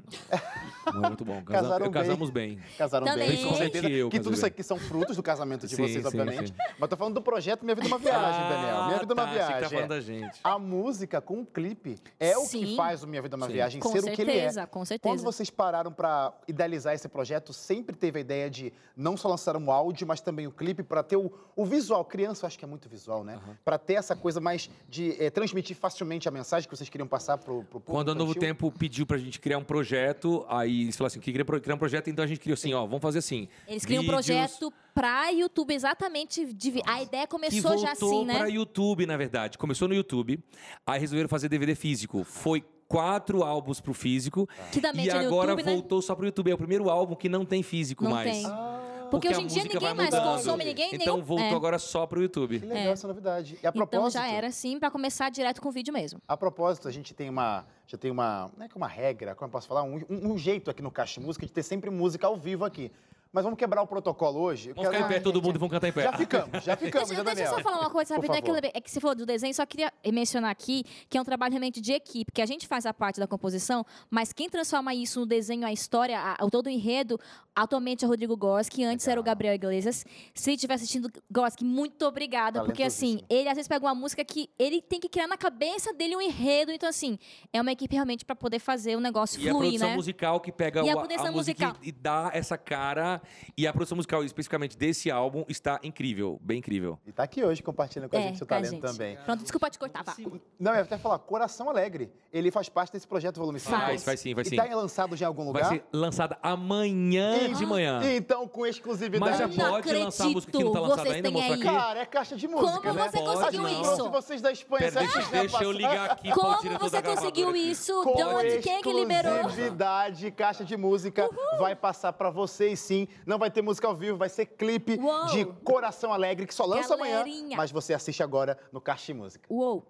[0.93, 1.41] muito bom.
[1.43, 1.91] Casa- Casaram bem.
[1.91, 2.59] casamos bem.
[2.77, 3.29] Casaram Também.
[3.29, 3.89] bem, com certeza.
[3.89, 4.47] eu que tudo isso bem.
[4.47, 6.47] aqui são frutos do casamento de Sim, vocês, sim, obviamente.
[6.49, 6.55] sim.
[6.79, 8.85] Mas tô falando do projeto Minha Vida é uma Viagem, Daniel.
[8.85, 9.59] Minha Vida é uma tá, que Viagem.
[9.61, 9.87] tá falando é.
[9.87, 10.39] da gente.
[10.43, 13.53] A música com o clipe é o que faz o Minha Vida é uma Sim.
[13.53, 14.35] Viagem Com ser o que ele é.
[14.35, 15.13] certeza, com certeza.
[15.13, 19.57] Quando vocês pararam para idealizar esse projeto, sempre teve a ideia de não só lançar
[19.57, 22.05] um áudio, mas também o clipe para ter o, o visual.
[22.05, 23.39] Criança, eu acho que é muito visual, né?
[23.65, 27.37] Para ter essa coisa mais de eh, transmitir facilmente a mensagem que vocês queriam passar
[27.37, 28.33] pro, pro público Quando a Novo.
[28.35, 31.79] Tempo pediu pra gente criar um projeto, aí eles falaram assim, que queria criar um
[31.79, 33.47] projeto, então a gente criou assim, ó, vamos fazer assim.
[33.67, 36.53] Eles criam um projeto para YouTube exatamente.
[36.53, 38.37] de- a ideia começou já assim, né?
[38.37, 39.57] para YouTube, na verdade.
[39.57, 40.39] Começou no YouTube,
[40.85, 42.23] aí resolveram fazer DVD físico.
[42.23, 44.47] Foi quatro álbuns pro físico.
[44.71, 45.73] Que também e agora YouTube, né?
[45.73, 46.51] voltou só pro YouTube.
[46.51, 48.31] É o primeiro álbum que não tem físico Não mais.
[48.31, 48.45] tem.
[48.45, 48.82] Ah,
[49.13, 50.23] Porque, a hoje em dia ninguém mais mudando.
[50.37, 51.25] consome, ninguém Então nem...
[51.25, 51.55] voltou é.
[51.55, 52.59] agora só pro YouTube.
[52.59, 52.89] que legal É.
[52.91, 53.53] essa novidade.
[53.61, 56.19] E a Então propósito, já era assim para começar direto com o vídeo mesmo.
[56.27, 59.47] A propósito, a gente tem uma, já tem uma, não é que uma regra, como
[59.47, 61.89] eu posso falar, um, um- um jeito aqui no Caixa de Música de ter sempre
[61.89, 62.91] música ao vivo aqui.
[63.35, 64.69] Mas vamos quebrar o protocolo hoje.
[64.69, 65.43] Eu Vamos ficar quero- em pé, todo gente.
[65.47, 66.03] mundo, vamos cantar em pé.
[66.03, 68.55] Já ficamos, já ficamos, Deixa, já, deixa eu só falar uma coisa rapidinho.
[68.57, 71.51] É é que você falou do desenho, só queria mencionar aqui que é um trabalho
[71.51, 75.19] realmente de equipe, que a gente faz a parte da composição, mas quem transforma isso
[75.21, 77.19] no desenho, a história, a, o todo o enredo,
[77.55, 80.05] atualmente é o Rodrigo Gorski, antes era o Gabriel Iglesias.
[80.33, 84.49] Se estiver assistindo, Gorski, muito obrigada, porque assim, ele às vezes pega uma música que
[84.57, 87.17] ele tem que criar na cabeça dele um enredo, então assim,
[87.51, 89.95] é uma equipe realmente para poder fazer o negócio E a fluir, produção né?
[89.95, 91.75] musical que pega E a o- produção música musical.
[91.83, 93.21] e, e dá essa cara.
[93.57, 96.97] E a produção musical, especificamente desse álbum, está incrível, bem incrível.
[97.05, 98.81] E tá aqui hoje compartilhando com a É, gente seu a talento gente.
[98.81, 99.17] também.
[99.25, 100.15] Pronto, desculpa te cortar, vá.
[100.59, 102.11] Não, eu ia até falar, Coração Alegre.
[102.31, 103.71] Ele faz parte desse projeto Volume 5.
[103.77, 104.03] Faz.
[104.03, 104.55] Vai sim, vai sim.
[104.55, 105.69] E tá lançado já em algum Vai lugar?
[105.69, 108.01] ser lançada amanhã de manhã.
[108.15, 109.31] Então, com exclusividade.
[109.31, 111.53] Mas já Não pode lançar a música que não tá lançada vocês ainda, têm mostrar
[111.55, 111.61] aí.
[111.61, 111.77] aqui.
[111.77, 113.09] Cara, é caixa de música, Como né?
[113.09, 113.69] você Pode conseguiu não.
[113.81, 113.95] isso?
[113.95, 117.15] Trouxe vocês da Espanha, Pera, deixa, deixa eu ligar aqui pro Como diretor você gravadora
[117.31, 117.57] conseguiu aqui.
[117.71, 118.03] isso?
[118.03, 118.57] Com De onde?
[118.59, 119.35] Quem é que liberou?
[119.35, 121.29] exclusividade, caixa de música
[121.59, 123.07] vai passar pra vocês sim.
[123.25, 125.25] Não vai ter música ao vivo, vai ser clipe Uou.
[125.27, 127.57] de Coração Alegre, que só lança amanhã, Galerinha.
[127.57, 129.45] mas você assiste agora no Caixa de Música.
[129.49, 129.85] Uou!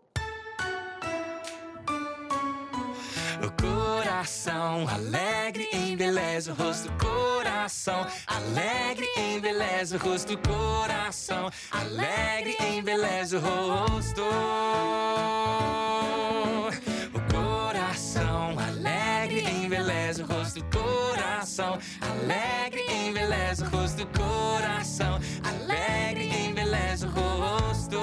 [4.24, 4.88] Coração.
[4.88, 8.08] Alegre embeleza o rosto do coração.
[8.26, 11.50] Alegre embeleza o rosto coração.
[11.70, 14.22] Alegre embeleza o rosto.
[17.14, 18.56] O coração.
[18.60, 21.78] Alegre embeleza o rosto do coração.
[22.02, 25.20] Alegre embeleza o rosto coração.
[25.44, 28.00] Alegre embeleza o rosto.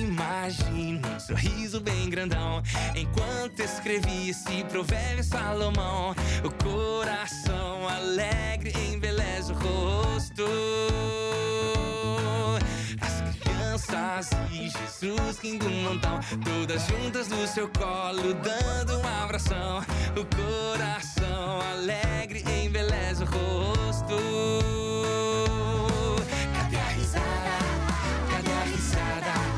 [0.00, 2.62] Imagina um sorriso bem grandão
[2.96, 10.46] Enquanto escrevi esse provérbio Salomão O coração alegre embeleza o rosto
[13.02, 19.84] As crianças e Jesus rindo um montão Todas juntas no seu colo dando um abração
[20.16, 24.16] O coração alegre embeleza o rosto
[26.54, 27.26] Cadê a risada?
[28.30, 29.55] Cadê a risada?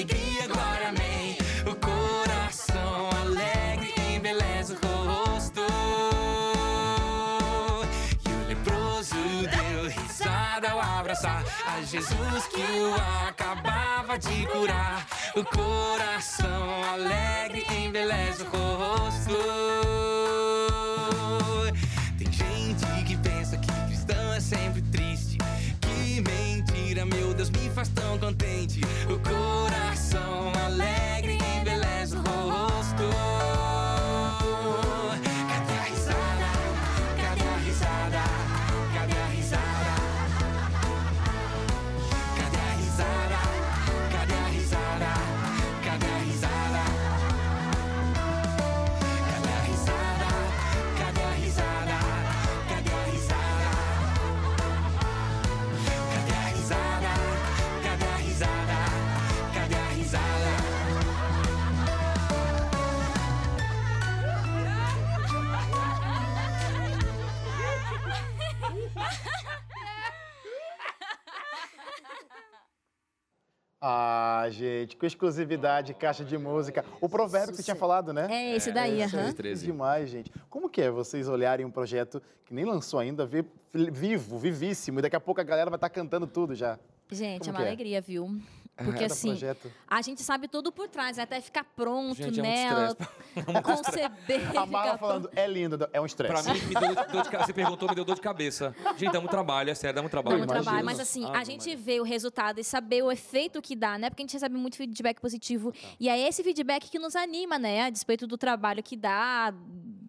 [0.00, 1.36] Alegria, glória, amém.
[1.66, 5.60] O coração alegre embeleza o rosto.
[8.24, 12.94] E o leproso deu risada ao abraçar A Jesus que o
[13.28, 15.06] acabava de curar.
[15.36, 20.39] O coração alegre embeleza o rosto
[27.04, 28.80] meu Deus, me faz tão contente.
[29.08, 30.99] O coração alegre
[73.82, 76.84] Ah, gente, com exclusividade, caixa de música.
[77.00, 78.26] O provérbio que você tinha falado, né?
[78.30, 79.32] É esse daí, é aham.
[79.32, 79.64] 13.
[79.64, 80.30] demais, gente.
[80.50, 85.02] Como que é vocês olharem um projeto que nem lançou ainda, ver vivo, vivíssimo, e
[85.02, 86.78] daqui a pouco a galera vai estar cantando tudo já?
[87.10, 87.68] Gente, Como é uma é?
[87.68, 88.38] alegria, viu?
[88.84, 89.70] Porque Cada assim, projeto.
[89.86, 93.62] a gente sabe tudo por trás, até ficar pronto Gente, é muito nela, estresse.
[93.62, 94.50] conceber.
[94.56, 96.42] A Marla ficar falando, é lindo, é um estresse.
[96.42, 97.46] Pra mim, me deu dor de cabeça.
[97.46, 98.74] Você perguntou, me deu dor de cabeça.
[98.96, 100.38] Gente, dá muito trabalho, é sério, dá muito trabalho.
[100.38, 103.60] Dá muito trabalho, mas assim, a Ave gente vê o resultado e saber o efeito
[103.60, 104.08] que dá, né?
[104.08, 105.72] Porque a gente recebe muito feedback positivo.
[105.98, 107.82] E é esse feedback que nos anima, né?
[107.82, 109.52] A despeito do trabalho que dá,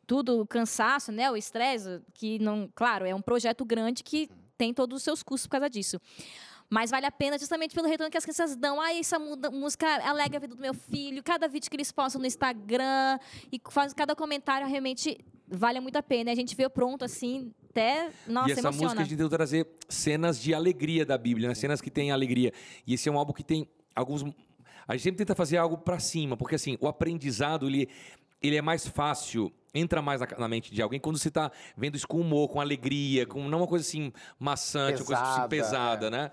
[0.08, 1.30] tudo, o cansaço, né?
[1.32, 2.70] O estresse, que não.
[2.76, 6.00] Claro, é um projeto grande que tem todos os seus custos por causa disso.
[6.72, 8.80] Mas vale a pena justamente pelo retorno que as crianças dão.
[8.80, 11.22] Ah, essa música alegra a vida do meu filho.
[11.22, 13.20] Cada vídeo que eles postam no Instagram
[13.52, 16.32] e faz cada comentário realmente vale muito a pena.
[16.32, 18.10] A gente vê pronto assim, até.
[18.26, 18.84] Nossa, e essa emociona.
[18.84, 21.56] música a gente tentou trazer cenas de alegria da Bíblia, né?
[21.56, 22.54] cenas que têm alegria.
[22.88, 24.24] E esse é um álbum que tem alguns.
[24.88, 27.90] A gente sempre tenta fazer algo pra cima, porque assim, o aprendizado ele,
[28.42, 31.98] ele é mais fácil, entra mais na, na mente de alguém quando você tá vendo
[31.98, 35.50] isso com humor, com alegria, com não uma coisa assim maçante, uma coisa assim, Pesada,
[35.50, 36.10] pesada, é.
[36.10, 36.32] né?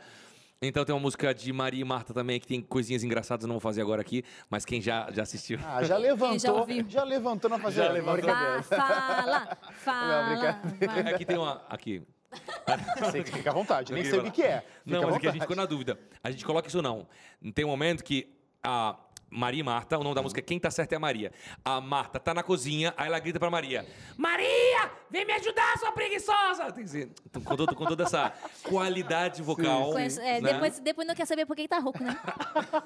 [0.61, 3.61] Então tem uma música de Maria e Marta também que tem coisinhas engraçadas, não vou
[3.61, 5.57] fazer agora aqui, mas quem já, já assistiu.
[5.64, 6.85] Ah, já levantou, ouviu.
[6.88, 8.29] já levantou na fazer Já a levantou.
[8.64, 10.29] fala, fala.
[10.29, 11.03] brincadeira.
[11.05, 11.14] vai.
[11.14, 11.62] Aqui tem uma.
[11.68, 12.03] Aqui.
[13.12, 14.61] Sei que fica à vontade, nem sei o que que é.
[14.61, 15.99] Fica Não, mas é que a gente ficou na dúvida.
[16.23, 17.07] A gente coloca isso não.
[17.55, 18.29] Tem um momento que
[18.62, 18.97] a
[19.30, 21.30] Maria e Marta, o nome da música é Quem Tá Certo é a Maria.
[21.64, 23.86] A Marta tá na cozinha, aí ela grita pra Maria:
[24.16, 26.64] Maria, vem me ajudar, sua preguiçosa!
[26.66, 27.10] Tem que dizer,
[27.44, 29.92] com, todo- com toda essa qualidade vocal.
[29.92, 30.52] Conhece- é, né?
[30.52, 32.16] depois, depois não quer saber por que tá rouco, né?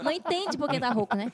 [0.03, 1.33] Não entende por que tá rouco, né?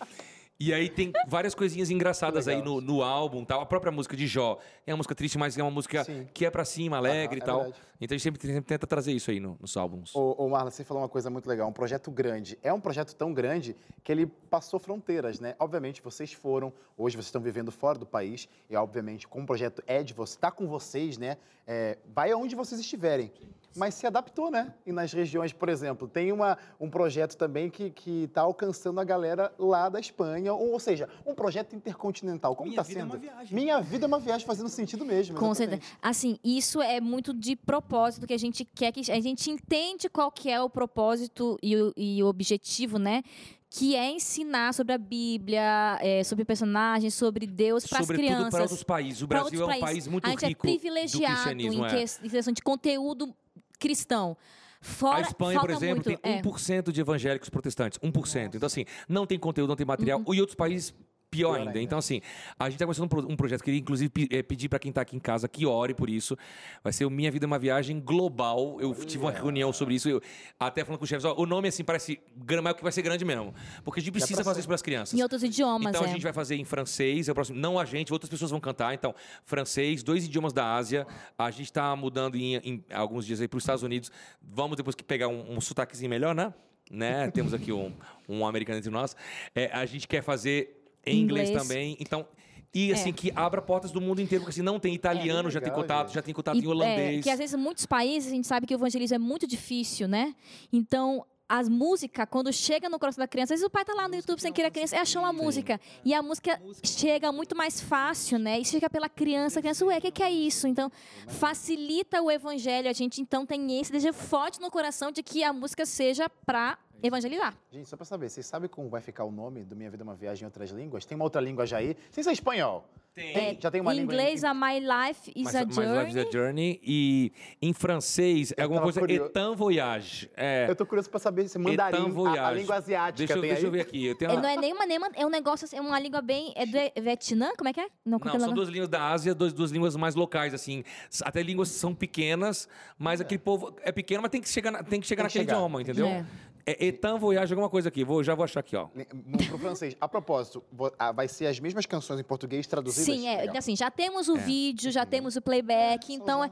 [0.60, 3.60] E aí tem várias coisinhas engraçadas aí no, no álbum, tal.
[3.60, 6.26] A própria música de Jó é uma música triste, mas é uma música Sim.
[6.34, 7.60] que é pra cima, alegre e é tal.
[7.62, 7.80] verdade.
[8.00, 10.14] Então a gente sempre, sempre tenta trazer isso aí no- nos álbuns.
[10.16, 12.58] Ô, ô Marla, você falou uma coisa muito legal, um projeto grande.
[12.62, 15.54] É um projeto tão grande que ele passou fronteiras, né?
[15.60, 19.80] Obviamente, vocês foram, hoje vocês estão vivendo fora do país, e obviamente, como o projeto
[19.86, 21.36] é de você, está com vocês, né?
[21.66, 23.30] É, vai aonde vocês estiverem.
[23.76, 24.74] Mas se adaptou, né?
[24.86, 27.92] E nas regiões, por exemplo, tem uma, um projeto também que
[28.24, 32.56] está alcançando a galera lá da Espanha, ou, ou seja, um projeto intercontinental.
[32.56, 33.12] Como Minha está vida é sendo?
[33.12, 33.54] uma viagem.
[33.54, 35.36] Minha vida é uma viagem fazendo sentido mesmo.
[35.36, 35.82] Com certeza.
[36.02, 40.30] Assim, isso é muito de propósito que a gente quer que a gente entende qual
[40.30, 43.22] que é o propósito e o, e o objetivo, né?
[43.70, 48.50] Que é ensinar sobre a Bíblia, é, sobre personagens, sobre Deus para as Sobretudo crianças.
[48.50, 49.22] para outros países.
[49.22, 49.84] O Brasil é um países.
[49.84, 52.06] país muito a gente rico é do privilegiado em, é.
[52.28, 53.34] questão de conteúdo
[53.78, 54.36] cristão.
[54.80, 56.40] Fora, a Espanha, por exemplo, muito, tem é.
[56.40, 57.98] 1% de evangélicos protestantes.
[57.98, 58.54] 1%.
[58.54, 60.22] Então, assim, não tem conteúdo, não tem material.
[60.24, 60.34] Uhum.
[60.34, 60.94] E outros países,
[61.30, 61.70] pior, Pior ainda.
[61.70, 61.80] ainda.
[61.82, 62.20] Então, assim,
[62.58, 63.62] a gente está começando um, pro- um projeto.
[63.62, 66.36] Queria, inclusive, pe- eh, pedir para quem está aqui em casa que ore por isso.
[66.82, 68.78] Vai ser o Minha Vida é uma Viagem Global.
[68.80, 70.08] Eu tive uma reunião sobre isso.
[70.08, 70.20] Eu,
[70.58, 73.02] até falando com os chefes, ó, o nome, assim, parece grande, mas que vai ser
[73.02, 73.54] grande mesmo.
[73.84, 75.18] Porque a gente precisa fazer isso para as crianças.
[75.18, 76.08] Em outros idiomas, Então é.
[76.08, 77.58] a gente vai fazer em francês, é o próximo.
[77.58, 78.94] Não a gente, outras pessoas vão cantar.
[78.94, 79.14] Então,
[79.44, 81.06] francês, dois idiomas da Ásia.
[81.36, 84.10] A gente está mudando em, em alguns dias aí para os Estados Unidos.
[84.42, 86.52] Vamos depois que pegar um, um sotaquezinho melhor, né?
[86.90, 87.30] né?
[87.30, 87.92] Temos aqui um,
[88.28, 89.14] um americano entre nós.
[89.54, 90.77] É, a gente quer fazer
[91.12, 91.66] em inglês, Inglês.
[91.68, 91.96] também.
[92.00, 92.26] Então.
[92.74, 93.12] E assim, É.
[93.12, 96.14] que abra portas do mundo inteiro, porque assim, não tem italiano, já tem contato, gente.
[96.16, 97.20] já tem contato E, em holandês.
[97.20, 99.46] É, que às vezes, em muitos países, a gente sabe que o evangelismo é muito
[99.46, 100.34] difícil, né?
[100.70, 104.06] Então, as músicas, quando chega no coração da criança, às vezes o pai tá lá
[104.06, 105.80] no YouTube sem querer a criança, é achar uma música.
[106.04, 108.60] E a música chega muito mais fácil, né?
[108.60, 110.68] E chega pela criança, a criança, ué, o que, que é isso?
[110.68, 110.92] Então,
[111.26, 112.90] facilita o evangelho.
[112.90, 116.76] A gente, então, tem esse desejo forte no coração de que a música seja para
[117.02, 117.54] evangelizar.
[117.72, 120.04] Gente, só pra saber, vocês sabem como vai ficar o nome do Minha Vida é
[120.04, 121.04] uma Viagem em outras línguas?
[121.04, 121.96] Tem uma outra língua já aí?
[122.10, 122.88] Sem ser espanhol.
[123.14, 123.58] Tem.
[123.60, 126.04] já tem uma em língua inglês, a My Life is Mas, a Journey.
[126.04, 126.80] Life is a Journey.
[126.84, 129.00] E em francês, é alguma coisa.
[129.10, 130.30] Etan Voyage.
[130.36, 130.66] É.
[130.68, 133.50] Eu tô curioso pra saber se mandarim, Etan a, a língua asiática Deixa, eu- tem
[133.50, 133.66] deixa aí?
[133.66, 134.06] eu ver aqui.
[134.06, 136.20] Eu tenho É, uma- não é nenhuma, nenhuma, é um negócio, assim, é uma língua
[136.22, 136.52] bem.
[136.54, 137.50] É do Vietnã?
[137.58, 137.88] Como é que é?
[138.06, 140.84] Não, que é o são duas línguas da Ásia, duas, duas línguas mais locais, assim.
[141.24, 145.00] Até línguas são pequenas, mas aquele povo é pequeno, mas tem que chegar, na- tem
[145.00, 145.56] que chegar Tem que naquele chegar.
[145.56, 146.06] idioma, entendeu?
[146.06, 146.24] É.
[146.68, 148.04] É Etan Voyage, alguma coisa aqui.
[148.04, 148.88] Vou, já vou achar aqui, ó.
[149.24, 149.96] No, pro francês.
[149.98, 150.62] A propósito,
[150.98, 153.06] ah, vai ser as mesmas canções em português traduzidas?
[153.06, 153.38] Sim, é.
[153.40, 153.56] Legal.
[153.56, 156.50] Assim, já temos o vídeo, já temos o playback, então é-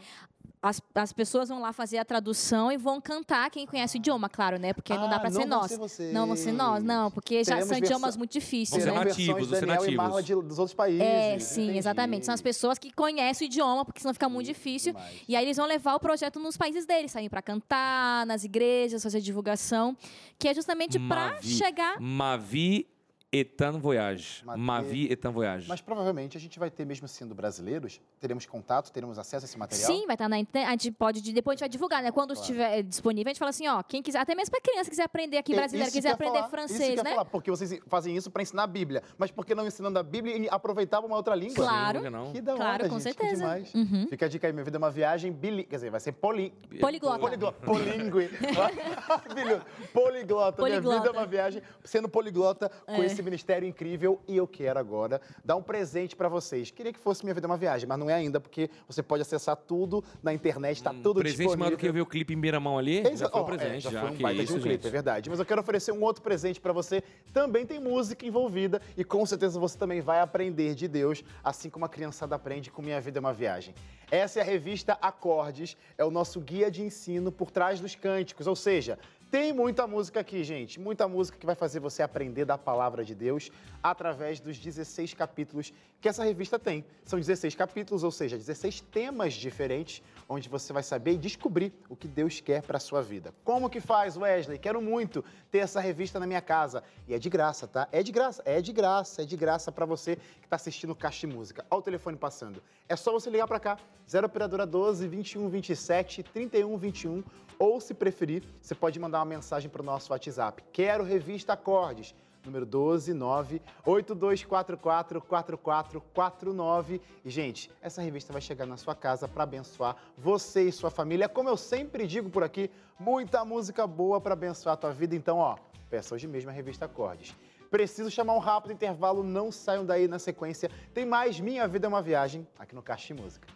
[0.66, 4.28] as, as pessoas vão lá fazer a tradução e vão cantar quem conhece o idioma,
[4.28, 4.72] claro, né?
[4.72, 5.70] Porque não dá Ah, pra não ser nós.
[5.70, 6.12] ser vocês.
[6.12, 8.98] Não vão ser nós, não, porque já Teremos são idiomas muito difíceis, Vão ser Serão
[9.04, 9.04] né?
[9.10, 10.24] nativos, e nativos.
[10.24, 11.00] De- dos outros países.
[11.00, 11.78] É, sim, entendi.
[11.78, 12.26] exatamente.
[12.26, 14.92] São as pessoas que conhecem o idioma, porque senão fica muito difícil.
[14.92, 15.14] demais.
[15.28, 19.02] E aí eles vão levar o projeto nos países deles, sair para cantar, nas igrejas,
[19.02, 19.96] fazer divulgação,
[20.38, 22.00] que é justamente para chegar.
[22.00, 22.86] Mavi
[23.32, 24.44] Etan Voyage.
[24.44, 25.68] Mavi- Mavi Etan Voyage.
[25.68, 29.58] Mas provavelmente a gente vai ter, mesmo sendo brasileiros, teremos contato, teremos acesso a esse
[29.58, 29.90] material?
[29.90, 30.68] Sim, vai estar na internet.
[30.68, 32.12] A gente pode, depois a gente vai divulgar, né?
[32.12, 34.90] Quando estiver disponível, a gente fala assim, ó, quem quiser, até mesmo para criança que
[34.90, 37.10] quiser aprender aqui É, brasileiro, isso quiser aprender falar, isso que eu francês, ia né?
[37.10, 39.02] falar, porque vocês fazem isso para ensinar a Bíblia.
[39.18, 41.56] Mas por que não ensinando a Bíblia e aproveitar uma outra língua?
[41.56, 42.08] Claro.
[42.10, 42.32] Não?
[42.32, 43.42] Que da hora, Claro, com gente, que certeza.
[43.42, 43.74] demais.
[43.74, 44.06] Uhum.
[44.08, 45.64] Fica a dica aí, minha vida é uma viagem bilíngue.
[45.68, 46.54] Quer dizer, vai ser poli...
[46.80, 47.18] Poliglota.
[47.18, 47.58] Poliglota.
[47.66, 48.30] Políngue.
[49.08, 49.62] Maravilhoso.
[49.92, 50.62] Poliglota.
[50.62, 51.10] Minha vida é Poliglota.
[51.18, 53.15] uma viagem sendo poliglota com É.
[53.16, 54.20] esse ministério incrível.
[54.28, 56.70] E eu quero agora dar um presente para vocês.
[56.70, 59.22] Queria que fosse Minha Vida é uma Viagem, mas não é ainda, porque você pode
[59.22, 61.58] acessar tudo na internet, tá tudo Um presente disponível.
[61.58, 62.98] maior do que eu ver o clipe em primeira mão ali.
[62.98, 64.00] Exa- Já foi um é, presente, já já.
[64.02, 64.86] foi um baita isso, de um clipe, gente.
[64.86, 65.30] é verdade.
[65.30, 67.02] Mas eu quero oferecer um outro presente para você.
[67.32, 71.84] Também tem música envolvida e com certeza você também vai aprender de Deus, assim como
[71.84, 73.74] a criançada aprende com Minha Vida é uma Viagem.
[74.10, 78.46] Essa é a revista Acordes, é o nosso guia de ensino por trás dos cânticos,
[78.46, 78.98] ou seja,
[79.30, 80.78] tem muita música aqui, gente.
[80.78, 83.50] Muita música que vai fazer você aprender da palavra de Deus
[83.82, 86.84] através dos 16 capítulos que essa revista tem.
[87.04, 91.96] São 16 capítulos, ou seja, 16 temas diferentes, onde você vai saber e descobrir o
[91.96, 93.32] que Deus quer para a sua vida.
[93.44, 94.58] Como que faz, Wesley?
[94.58, 96.82] Quero muito ter essa revista na minha casa.
[97.06, 97.88] E é de graça, tá?
[97.92, 101.26] É de graça, é de graça, é de graça para você que está assistindo Caixa
[101.26, 101.64] de Música.
[101.70, 102.62] Olha o telefone passando.
[102.88, 107.24] É só você ligar para cá, 0 operadora 12 21 27 31 21,
[107.58, 110.62] ou se preferir, você pode mandar uma mensagem para o nosso WhatsApp.
[110.72, 112.14] Quero revista Acordes
[112.46, 117.00] número 12 9 8244 4449.
[117.24, 121.28] E, gente, essa revista vai chegar na sua casa para abençoar você e sua família.
[121.28, 125.14] Como eu sempre digo por aqui, muita música boa para abençoar a tua vida.
[125.14, 125.56] Então, ó,
[125.90, 127.34] peça hoje mesmo a revista Acordes.
[127.70, 130.70] Preciso chamar um rápido intervalo, não saiam daí na sequência.
[130.94, 133.48] Tem mais Minha Vida é uma Viagem aqui no Caixa de Música.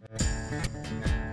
[0.00, 1.31] Na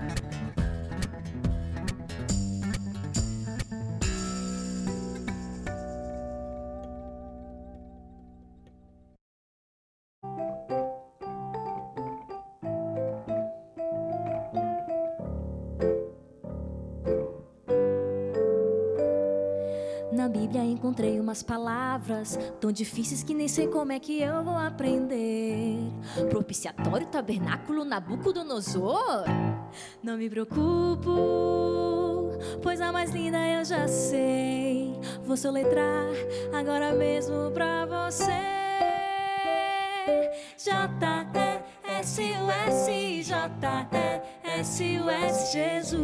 [20.79, 25.77] encontrei umas palavras tão difíceis que nem sei como é que eu vou aprender.
[26.29, 29.25] Propiciatório, tabernáculo, Nabucodonosor.
[30.01, 31.11] Não me preocupo,
[32.63, 34.97] pois a mais linda eu já sei.
[35.25, 36.05] Vou soletrar
[36.53, 38.31] agora mesmo pra você.
[40.63, 41.73] J-E-S-U-S,
[43.23, 44.71] J-E-S-U-S,
[45.51, 45.99] Jesus,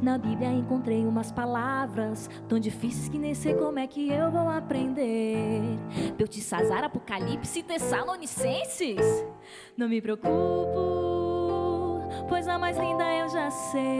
[0.00, 4.48] Na Bíblia encontrei umas palavras tão difíceis que nem sei como é que eu vou
[4.48, 5.60] aprender.
[6.16, 9.26] Beltesazar, Apocalipse, Tessalonicenses.
[9.76, 10.30] Não me preocupo,
[12.26, 13.98] pois a mais linda eu já sei.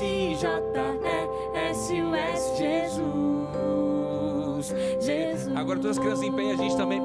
[0.00, 3.04] J-E-S-U-S, J-E-S-U-S, Jesus,
[4.98, 5.56] Jesus.
[5.56, 7.02] Agora todas as crianças em pé e a gente também.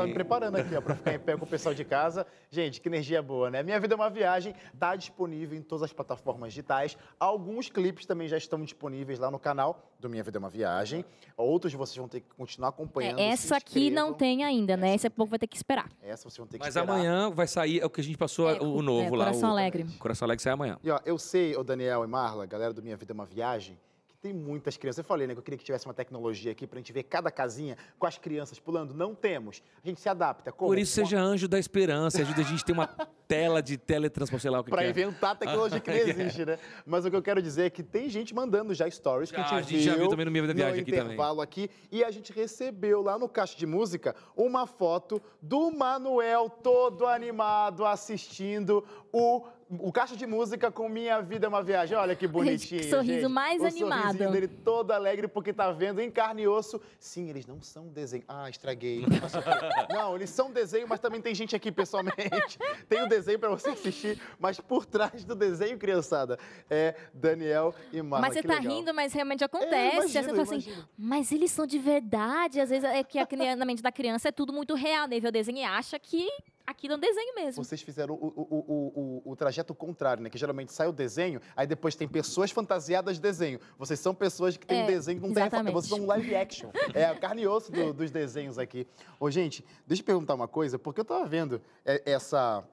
[0.00, 2.26] Estava me preparando aqui, ó, para ficar em pé com o pessoal de casa.
[2.50, 3.62] Gente, que energia boa, né?
[3.62, 6.96] Minha Vida é uma Viagem está disponível em todas as plataformas digitais.
[7.18, 11.04] Alguns clipes também já estão disponíveis lá no canal do Minha Vida é uma Viagem.
[11.36, 13.18] Outros vocês vão ter que continuar acompanhando.
[13.18, 14.94] É, essa aqui não tem ainda, né?
[14.94, 15.88] Esse povo vai ter que esperar.
[16.02, 16.92] Essa vocês vão ter que Mas esperar.
[16.92, 19.24] amanhã vai sair é o que a gente passou, É, o, o novo é, lá.
[19.26, 19.84] Coração o, Alegre.
[19.98, 20.78] Coração Alegre sai amanhã.
[20.82, 23.78] E ó, eu sei, o Daniel e Marla, galera do Minha Vida é uma Viagem,
[24.20, 24.98] tem muitas crianças.
[24.98, 27.30] Eu falei, né, que eu queria que tivesse uma tecnologia aqui pra gente ver cada
[27.30, 28.92] casinha com as crianças pulando.
[28.92, 29.62] Não temos.
[29.82, 30.52] A gente se adapta.
[30.52, 30.70] Como?
[30.70, 32.86] Por isso, a- seja anjo da esperança, ajuda a gente a ter uma
[33.26, 34.90] tela de teletransporte, sei lá o que, Pra que é.
[34.90, 36.58] inventar tecnologia que não existe, né?
[36.84, 39.42] Mas o que eu quero dizer é que tem gente mandando já stories que a
[39.42, 41.06] gente, a gente já viu também no Minha Vida no Viagem aqui também.
[41.06, 41.70] intervalo aqui.
[41.90, 47.86] E a gente recebeu lá no Caixa de Música uma foto do Manuel todo animado
[47.86, 49.46] assistindo o,
[49.78, 51.96] o Caixa de Música com Minha Vida é uma Viagem.
[51.96, 53.28] Olha que bonitinho, Que sorriso gente.
[53.28, 54.02] mais o animado.
[54.02, 56.80] sorrisinho dele todo alegre porque tá vendo em carne e osso.
[56.98, 58.24] Sim, eles não são desenho.
[58.26, 59.04] Ah, estraguei.
[59.90, 62.58] não, eles são desenho, mas também tem gente aqui pessoalmente.
[62.88, 68.02] Tem o desenho pra você assistir, mas por trás do desenho, criançada, é Daniel e
[68.02, 68.26] Marla.
[68.26, 68.72] mas você que tá legal.
[68.72, 69.74] rindo, mas realmente acontece.
[69.74, 70.88] É, Aí você imagino, fala assim, imagino.
[70.98, 72.60] mas eles são de verdade.
[72.60, 73.18] Às vezes é que
[73.56, 75.20] na mente da criança é tudo muito real, né?
[75.20, 76.28] Vê o desenho e acha que
[76.70, 77.62] aquilo é um desenho mesmo.
[77.64, 80.30] Vocês fizeram o, o, o, o, o trajeto contrário, né?
[80.30, 83.60] Que geralmente sai o desenho, aí depois tem pessoas fantasiadas de desenho.
[83.78, 85.74] Vocês são pessoas que têm É, um desenho que não tem exatamente.
[85.74, 86.70] Vocês são um live action.
[86.94, 88.86] É a carne e osso do- dos desenhos aqui.
[89.18, 92.64] Ô, gente, deixa eu perguntar uma coisa, porque eu tava vendo é, essa,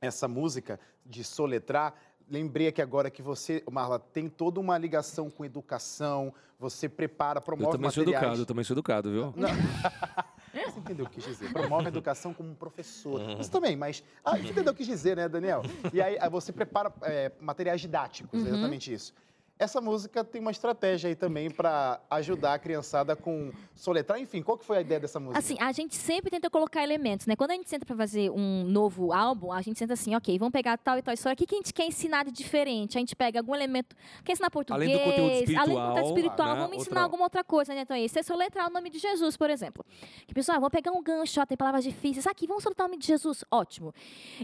[0.00, 1.94] essa música de soletrar.
[2.30, 7.42] Lembrei aqui agora que você, Marla, tem toda uma ligação com educação, você prepara, Eu
[7.42, 8.22] promove também sou materiais.
[8.24, 9.34] educado, eu também sou educado, viu?
[10.74, 11.52] Você entendeu o que quis dizer?
[11.52, 13.20] Promove a educação como um professor.
[13.36, 14.02] Você também, mas.
[14.24, 15.62] Ah, você entendeu o que quis dizer, né, Daniel?
[15.92, 18.48] E aí, aí você prepara é, materiais didáticos, Uhum.
[18.48, 19.14] exatamente isso.
[19.56, 24.20] Essa música tem uma estratégia aí também para ajudar a criançada com soletrar.
[24.20, 25.38] Enfim, qual que foi a ideia dessa música?
[25.38, 27.36] Assim, a gente sempre tenta colocar elementos, né?
[27.36, 30.50] Quando a gente senta pra fazer um novo álbum, a gente senta assim, ok, vamos
[30.50, 31.34] pegar tal e tal história.
[31.34, 32.98] O que, que a gente quer ensinar de diferente?
[32.98, 33.94] A gente pega algum elemento,
[34.24, 36.60] quer ensinar português, Além do conteúdo além do conteúdo espiritual, espiritual, né?
[36.60, 37.82] vamos ensinar Outra- alguma outra coisa, né?
[37.82, 39.84] Então, isso é soletrar o nome de Jesus, por exemplo.
[40.26, 42.26] Que pessoal, vamos pegar um gancho, ó, tem palavras difíceis.
[42.26, 43.44] Aqui, vamos soletrar o nome de Jesus.
[43.52, 43.94] Ótimo.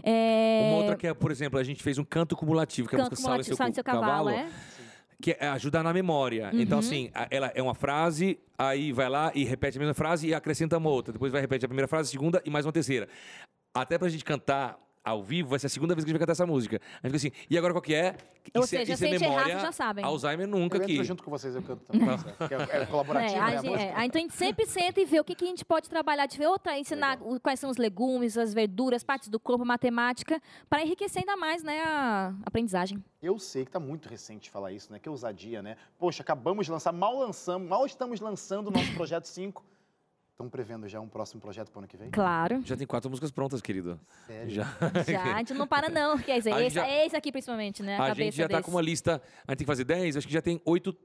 [0.01, 0.69] É...
[0.71, 3.01] Uma outra que é, por exemplo, a gente fez um canto cumulativo, que é a
[3.03, 4.49] Canto música Sala cumulativo, seu, Sala seu cavalo, é?
[5.21, 6.49] Que é ajudar na memória.
[6.53, 10.27] Então, assim, a- ela é uma frase, aí vai lá e repete a mesma frase
[10.27, 11.13] e acrescenta uma outra.
[11.13, 13.07] Depois vai repetir a primeira frase, a segunda e mais uma terceira.
[13.73, 16.25] Até pra gente cantar ao vivo, vai ser a segunda vez que a gente vai
[16.27, 16.79] cantar essa música.
[17.01, 18.15] A gente fica assim, e agora qual que é?
[18.55, 20.05] Ou Isso é- seja, isso é se a gente errar, memória, vocês já sabem.
[20.05, 20.93] Alzheimer nunca eu aqui.
[20.93, 22.07] entro junto com vocês, eu canto também.
[22.47, 23.41] que é, é colaborativo, É, né?
[23.41, 25.43] a a gente, é, aí, então a gente sempre senta e vê o que, que
[25.45, 29.03] a gente pode trabalhar de ver outra, ensinar o- quais são os legumes, as verduras,
[29.03, 30.39] partes do corpo, matemática,
[30.69, 33.03] para enriquecer ainda mais né, a aprendizagem.
[33.21, 34.99] Eu sei que tá muito recente falar isso, né?
[34.99, 35.77] Que ousadia, né?
[35.97, 39.63] Poxa, acabamos de lançar, mal lançamos, mal estamos lançando o nosso projeto 5.
[40.41, 42.09] Estão prevendo já um próximo projeto para o ano que vem?
[42.09, 42.61] Claro.
[42.65, 43.99] Já tem quatro músicas prontas, querido.
[44.25, 44.49] Sério?
[44.49, 44.67] Já.
[45.07, 46.17] Já, a gente não para não.
[46.17, 47.97] Quer dizer, gente esse, já- é esse aqui principalmente, né?
[47.97, 48.63] A, A gente já tá desse.
[48.65, 50.95] com uma lista, a gente tem que fazer 10, acho que já tem oito,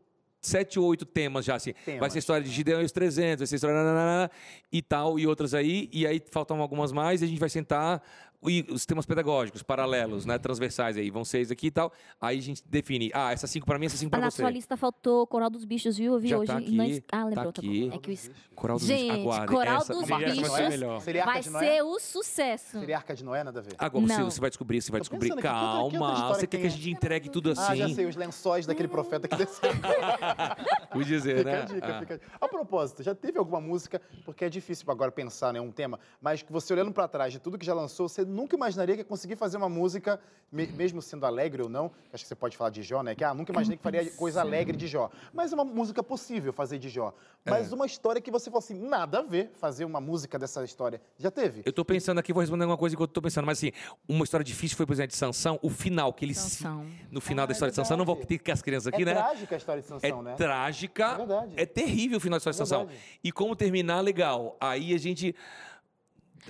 [0.41, 1.73] sete ou oito temas já, assim.
[1.73, 2.13] Vai Temas.
[2.13, 4.31] ser história de Gideão e os 300, vai ser história nananana,
[4.73, 8.03] e tal, e outras aí, e aí faltam algumas mais, e a gente vai sentar,
[8.45, 11.93] e os temas pedagógicos paralelos, né, transversais aí, vão ser aqui e tal.
[12.21, 14.43] Aí a gente define, ah, essa cinco para mim, essa cinco para Na você.
[14.43, 16.15] sua lista faltou Coral dos Bichos, viu?
[16.15, 16.47] Eu vi Já hoje.
[16.53, 17.53] tá aqui, Ah, lembrou.
[17.53, 17.69] tá bom.
[17.69, 17.91] aqui.
[17.95, 18.55] É que o...
[18.55, 19.57] Coral dos Gente, Bichos, aguardem.
[19.57, 21.03] Coral essa, dos Bichos.
[21.05, 22.81] Seria Arca vai ser o sucesso.
[22.81, 23.75] Seria Arca de Noé, nada a ver?
[23.79, 24.31] Agora você, Não.
[24.31, 25.29] você vai descobrir, você vai descobrir.
[25.29, 26.79] que outra- que outra Calma, história você que quer que a tem?
[26.79, 27.63] gente entregue tudo assim?
[27.73, 29.71] Ah, já sei, os lençóis daquele profeta que desceu.
[30.93, 31.63] Vou dizer, Fica né?
[31.63, 32.01] a dica, Ah.
[32.01, 32.31] fica a dica.
[32.41, 36.43] A propósito, já teve alguma música, porque é difícil agora pensar, né, um tema, mas
[36.43, 39.05] que você olhando pra trás de tudo que já lançou, você nunca imaginaria que ia
[39.05, 40.21] conseguir fazer uma música,
[40.51, 43.25] me- mesmo sendo alegre ou não, acho que você pode falar de Jó, né, que
[43.25, 45.11] ah, nunca imaginei que faria coisa alegre de Jó.
[45.33, 47.15] Mas é uma música possível fazer de Jó.
[47.45, 47.51] É.
[47.51, 51.01] Mas uma história que você falou assim, nada a ver fazer uma música dessa história.
[51.19, 51.63] Já teve?
[51.65, 53.73] Eu tô pensando aqui, vou responder alguma coisa enquanto eu tô pensando, mas assim,
[54.09, 56.87] uma história difícil foi, por exemplo, de Sansão, o final, que ele se- Sansão.
[57.11, 59.03] no final Ah, da história é de Sansão, não vou ter que as crianças aqui,
[59.03, 59.15] é né?
[59.15, 60.35] trágica a história de É Sansão, né?
[60.37, 61.53] trágica, É verdade.
[61.57, 62.89] é terrível o final da história de É Sansão.
[63.23, 64.57] E como terminar, legal.
[64.61, 65.35] Aí a gente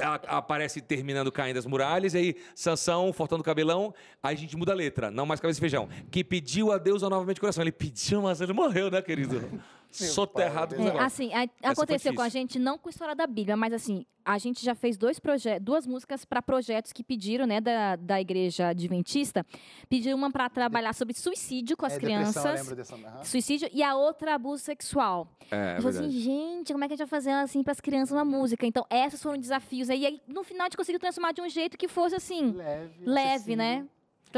[0.00, 4.72] a- aparece terminando caindo as muralhas, e aí Sansão, faltando cabelão, aí a gente muda
[4.72, 5.88] a letra, não mais cabeça e feijão.
[6.10, 7.62] Que pediu a Deus novamente coração.
[7.62, 9.60] Ele pediu, mas ele morreu, né, querido?
[9.90, 13.56] Soterrado com É, assim, a- aconteceu com a gente, não com a história da Bíblia,
[13.56, 17.60] mas assim, a gente já fez dois projetos, duas músicas para projetos que pediram, né,
[17.60, 19.46] da, da igreja adventista.
[19.88, 22.44] Pediram uma para trabalhar sobre suicídio com as É, eu crianças.
[22.60, 22.96] lembro dessa.
[23.24, 25.28] Suicídio e a outra abuso sexual.
[25.50, 27.80] É, eu falei assim, gente, como é que a gente vai fazer assim para as
[27.80, 28.66] crianças uma música?
[28.66, 30.00] Então, esses foram desafios aí.
[30.00, 33.04] E aí, no final, a gente conseguiu transformar de um jeito que fosse assim, Leve,
[33.04, 33.86] leve, né?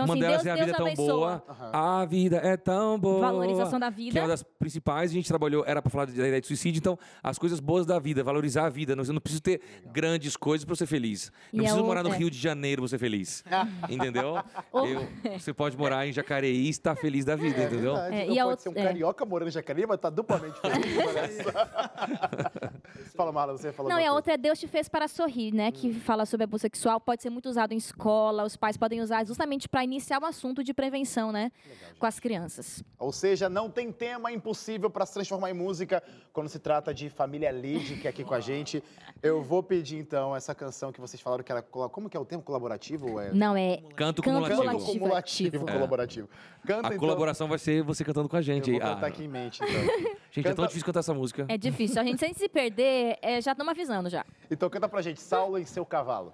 [0.02, 1.06] Então, uma assim, delas Deus, é a Deus vida é tão abençoa.
[1.16, 1.44] boa.
[1.48, 1.70] Aham.
[2.00, 3.20] A vida é tão boa.
[3.20, 4.20] Valorização da Que é vida.
[4.20, 7.38] uma das principais, a gente trabalhou, era para falar da ideia de suicídio, então, as
[7.38, 8.94] coisas boas da vida, valorizar a vida.
[8.96, 9.60] Não, eu não preciso ter
[9.92, 11.30] grandes coisas para ser feliz.
[11.52, 12.16] Não E é preciso o- morar no é.
[12.16, 13.44] Rio de Janeiro para ser feliz.
[13.88, 14.36] entendeu?
[14.72, 14.84] Oh.
[14.86, 15.06] Eu-
[15.38, 17.96] você pode morar em Jacareí e estar feliz da vida, É entendeu?
[17.96, 18.84] É, não e a pode outra- ser um é.
[18.84, 21.38] carioca morando em Jacareí, mas tá duplamente feliz.
[23.14, 25.68] Fala, Marla, você falou Não, e a outra é Deus te fez para sorrir, né?
[25.68, 25.72] Hum.
[25.72, 29.24] Que fala sobre abuso sexual, pode ser muito usado em escola, os pais podem usar
[29.26, 31.50] justamente para iniciar o assunto de prevenção, né?
[31.98, 32.82] Com as crianças.
[32.98, 37.10] Ou seja, não tem tema impossível para se transformar em música quando se trata de
[37.10, 38.82] família Lid, que é aqui com a gente.
[39.22, 41.60] Eu vou pedir, então, essa canção que vocês falaram que era...
[41.62, 42.44] Como que é o termo?
[42.44, 43.18] Colaborativo?
[43.18, 43.32] É...
[43.32, 44.62] Não, é Canto Canto cumulativo.
[44.62, 44.92] cumulativo.
[44.98, 45.66] Cumulativo, ativo.
[45.66, 46.28] colaborativo.
[46.64, 46.98] Canta, A então.
[46.98, 48.70] colaboração vai ser você cantando com a gente.
[48.70, 48.80] Eu aí.
[48.80, 49.74] vou cantar Ah, aqui em mente, então.
[50.30, 51.46] gente, é Canta- tão difícil cantar essa música.
[51.48, 52.00] É difícil.
[52.00, 54.24] A gente, sem se perder, é, já estamos avisando já.
[54.50, 56.32] Então canta pra gente, Saulo em seu cavalo.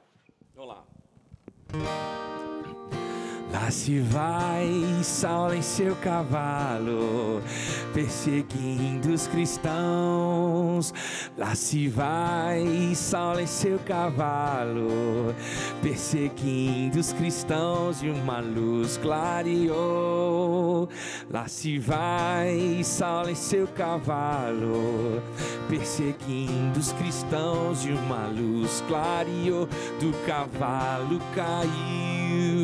[0.55, 0.77] Vamos
[3.65, 3.71] lá.
[3.71, 4.69] Lá se vai
[5.03, 7.41] Saulo em seu cavalo,
[7.95, 10.93] perseguindo os cristãos.
[11.39, 15.35] Lá se vai Saulo em seu cavalo,
[15.81, 18.03] perseguindo os cristãos.
[18.03, 20.87] E uma luz clareou.
[21.31, 25.23] Lá se vai Saulo em seu cavalo,
[25.71, 27.87] perseguindo os cristãos.
[27.87, 29.67] E uma luz clareou,
[29.99, 32.64] do cavalo caiu.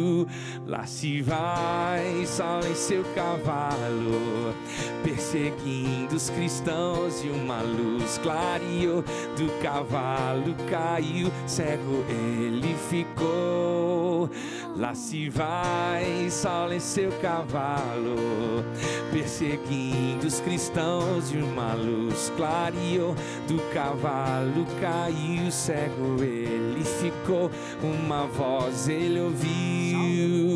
[0.66, 4.55] Lá se vai Saulo em seu cavalo,
[5.03, 7.24] perseguindo os cristãos.
[7.24, 9.03] E uma luz clareou,
[9.37, 11.31] do cavalo caiu.
[11.47, 14.31] Cego ele ficou.
[14.76, 18.64] Lá se vai Saulo em seu cavalo,
[19.12, 21.32] perseguindo os cristãos.
[21.32, 23.14] E uma luz clareou,
[23.46, 25.50] do cavalo caiu.
[25.50, 27.50] Cego ele ficou,
[27.82, 30.49] uma voz ele ouviu.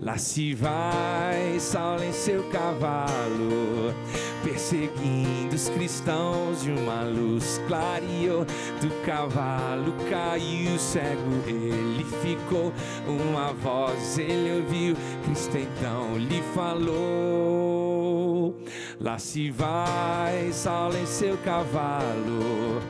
[0.00, 3.94] Lá se vai Saulo em seu cavalo,
[4.42, 6.66] perseguindo os cristãos.
[6.66, 8.44] E uma luz clareou,
[8.80, 10.78] do cavalo caiu.
[10.78, 12.72] Cego ele ficou,
[13.06, 14.96] uma voz ele ouviu.
[15.24, 17.85] Cristo então lhe falou.
[19.00, 22.80] Lá se vai Saulo em seu cavalo,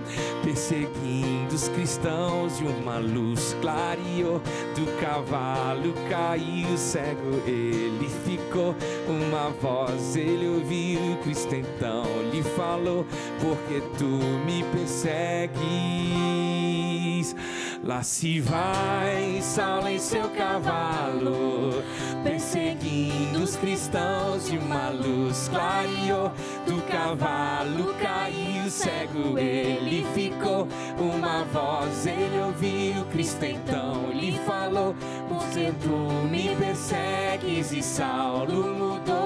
[0.43, 2.61] perseguindo os cristãos.
[2.61, 4.41] E uma luz clareou,
[4.75, 6.77] do cavalo caiu.
[6.77, 8.75] Cego ele ficou,
[9.09, 11.17] uma voz ele ouviu.
[11.23, 13.07] Cristo então lhe falou:
[13.41, 14.07] Porque tu
[14.45, 15.57] me persegues?
[17.87, 21.85] Lá se vai Saulo em seu cavalo,
[22.25, 24.49] perseguindo os cristãos.
[24.49, 26.33] E uma luz clareou,
[26.67, 28.69] do cavalo caiu.
[28.69, 30.67] Cego ele ficou,
[30.99, 33.05] uma voz ele ouviu.
[33.13, 34.93] Cristo então lhe falou:
[35.29, 37.71] Porque tu me persegues?
[37.71, 39.26] E Saulo mudou.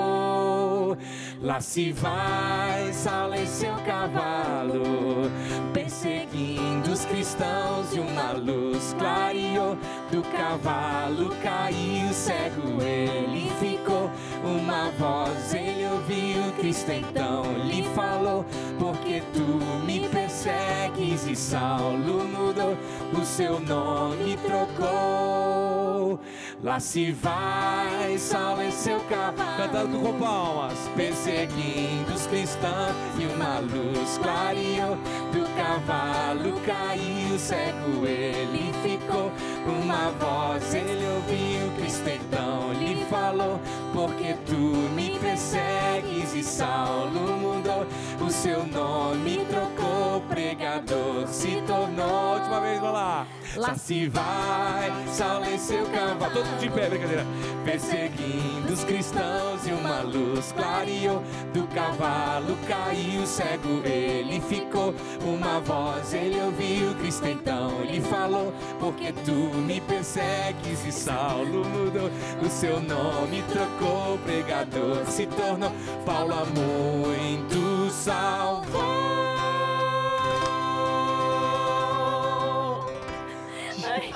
[1.42, 5.30] Lá se vai Saulo em seu cavalo,
[5.72, 7.96] perseguindo os cristãos.
[7.96, 9.74] E uma luz clareou,
[10.12, 12.12] do cavalo caiu.
[12.12, 13.50] Cego ele
[13.90, 14.10] ficou,
[14.44, 16.52] uma voz ele ouviu.
[16.58, 18.44] Cristo então lhe falou:
[18.78, 19.42] Porque tu
[19.84, 22.76] me persegues e Saulo mudou,
[23.12, 26.20] o seu nome trocou.
[26.62, 30.78] Lá se vai, Saulo em seu cavalo, Cantando com palmas.
[30.94, 34.96] perseguindo os cristãos e uma luz clareou
[35.32, 39.32] do cavalo caiu cego ele ficou
[39.66, 43.60] uma voz ele ouviu Cristo então lhe falou
[44.00, 44.56] porque tu
[44.94, 47.86] me persegues e Saulo mudou
[48.26, 53.26] o seu nome trocou pregador se tornou Última vez, vai lá.
[53.56, 56.32] Lá se vai, Saulo em seu cavalo.
[56.32, 57.26] Todo de pé, brincadeira.
[57.64, 61.22] Perseguindo os cristãos e uma luz clareou.
[61.52, 64.94] Do cavalo caiu cego, ele ficou.
[65.24, 68.52] Uma voz ele ouviu, Cristo então lhe falou.
[68.78, 72.10] Porque tu me persegues e Saulo mudou.
[72.44, 75.72] O seu nome trocou, pregador se tornou.
[76.06, 79.19] Paulo muito salvou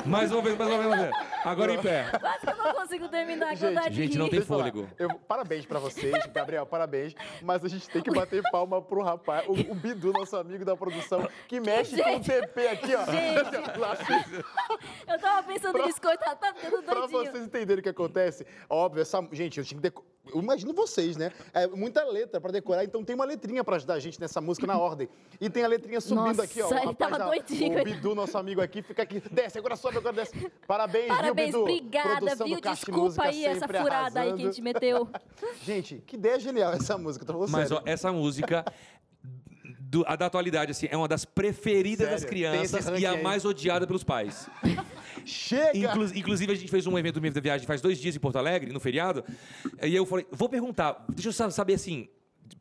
[0.06, 1.28] Mais uma vez, mais uma vez, mais uma vez.
[1.44, 2.06] Agora em pé.
[2.20, 4.88] Quase que eu não consigo terminar a Gente, cantar gente, não tem fôlego.
[4.98, 7.14] eu- parabéns pra vocês, Gabriel, parabéns.
[7.42, 10.76] Mas a gente tem que bater palma pro rapaz, o, o Bidu, nosso amigo da
[10.76, 13.04] produção, que mexe com o TP aqui, ó.
[13.06, 14.44] Gente.
[15.08, 17.32] Eu tava pensando Pra- nisso, coitado, tá ficando pra doidinho.
[17.32, 19.26] vocês entenderem o que acontece, óbvio, essa.
[19.32, 20.13] Gente, eu tinha que decorar.
[20.32, 21.30] Eu imagino vocês, né?
[21.52, 24.66] É muita letra pra decorar, então tem uma letrinha pra ajudar a gente nessa música
[24.66, 25.08] na ordem.
[25.40, 26.68] E tem a letrinha subindo Nossa, aqui, ó.
[26.72, 27.80] ele O rapaz tava doidinho.
[27.80, 29.20] O Bidu, nosso amigo aqui, fica aqui.
[29.30, 30.50] Desce, agora sobe, agora desce.
[30.66, 31.72] Parabéns, Parabéns, viu, Bidu?
[31.78, 32.60] obrigada, Produção viu?
[32.60, 34.40] Desculpa aí essa furada aí que a arrasando.
[34.40, 35.08] gente meteu.
[35.62, 37.82] Gente, que ideia genial essa música, tô falando Mas sério.
[37.86, 38.64] ó, essa música
[39.94, 42.36] do- a da atualidade assim, é uma das preferidas das Sério?
[42.36, 43.22] Esse crianças e a aí?
[43.22, 44.48] mais odiada pelos pais.
[45.24, 45.76] Chega!
[45.78, 48.36] Inclu- inclusive, a gente fez um evento do da Viagem faz dois dias em Porto
[48.36, 49.24] Alegre, no feriado.
[49.82, 52.08] E eu falei, vou perguntar, deixa eu sa- saber assim,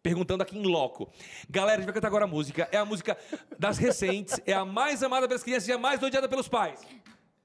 [0.01, 1.09] perguntando aqui em loco.
[1.49, 2.69] Galera, a gente vai cantar agora a música.
[2.71, 3.17] É a música
[3.57, 6.79] das recentes, é a mais amada pelas crianças e a mais odiada pelos pais.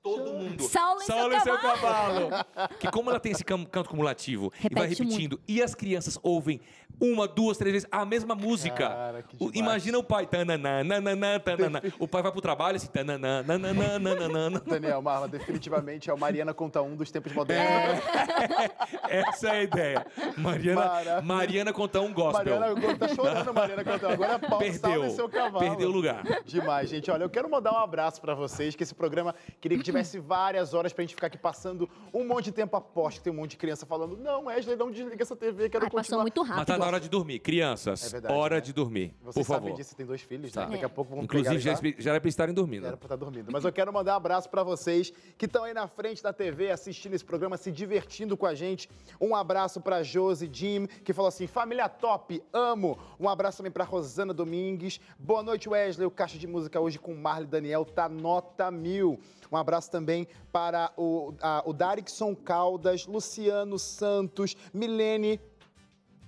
[0.03, 0.63] Todo mundo.
[0.63, 2.31] Saulo em seu em seu cavalo.
[2.79, 6.61] Que como ela tem esse canto cumulativo e vai Repete repetindo, e as crianças ouvem
[7.01, 8.89] uma, duas, três vezes a mesma música.
[8.89, 10.27] Cara, O- imagina o pai.
[10.27, 11.81] Tananã, nananã, tananã.
[11.99, 12.89] O pai vai pro trabalho assim.
[12.89, 14.61] Tananã, nananã, nananã.
[14.67, 18.03] Daniel, Marla, definitivamente é o Mariana Conta Um dos tempos modernos.
[19.09, 20.07] Essa é a ideia.
[20.37, 21.23] Mariana, Maravilha.
[21.23, 22.59] Mariana conta um gospel.
[22.61, 24.13] Mariana tá chorando, Mariana Conta Um.
[24.13, 24.79] Agora é pau, Perdeu.
[24.81, 25.59] salve seu cavalo.
[25.59, 26.23] Perdeu o lugar.
[26.45, 27.11] Demais, gente.
[27.11, 30.75] Olha, eu quero mandar um abraço pra vocês, que esse programa queria que tivesse várias
[30.75, 32.77] horas pra gente ficar aqui passando um monte de tempo.
[32.77, 35.85] Aposto que tem um monte de criança falando, não, Wesley, não desliga essa TV, quero
[35.85, 36.03] Ai, continuar.
[36.05, 36.67] passou muito Mas rápido.
[36.67, 37.39] tá na hora de dormir.
[37.41, 38.61] Crianças, É verdade, hora né?
[38.61, 39.15] de dormir.
[39.23, 39.77] Vocês por sabem favor.
[39.77, 40.65] disso, tem dois filhos, Tá.
[40.67, 40.73] né?
[40.73, 42.87] Daqui a pouco vão Inclusive, já, já era pra estarem dormindo.
[42.87, 43.51] Era pra estar dormindo.
[43.53, 46.71] Mas eu quero mandar um abraço pra vocês que estão aí na frente da TV
[46.71, 48.89] assistindo esse programa, se divertindo com a gente.
[49.21, 52.99] Um abraço pra Josi Jim, que falou assim: família top, amo.
[53.19, 55.01] Um abraço também pra Rosana Domingues.
[55.19, 56.07] Boa noite, Wesley.
[56.07, 59.19] O Caixa de Música hoje com Marley Daniel tá nota mil.
[59.51, 65.41] Um abraço também para o, a, o Darikson Caldas, Luciano Santos, Milene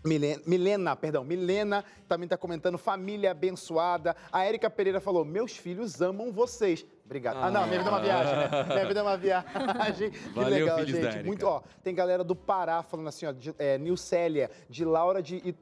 [0.04, 4.16] Milena, Milena, perdão, Milena também está comentando família abençoada.
[4.32, 6.86] A Érica Pereira falou: meus filhos amam vocês.
[7.04, 7.38] Obrigado.
[7.38, 8.48] Ah, não, minha vida é uma viagem, né?
[8.68, 10.10] Minha vida é uma viagem.
[10.10, 11.24] que Valeu, legal, gente.
[11.24, 15.54] Muito, ó, tem galera do Pará falando assim, ó, de, é, Nilcélia, de Laura de.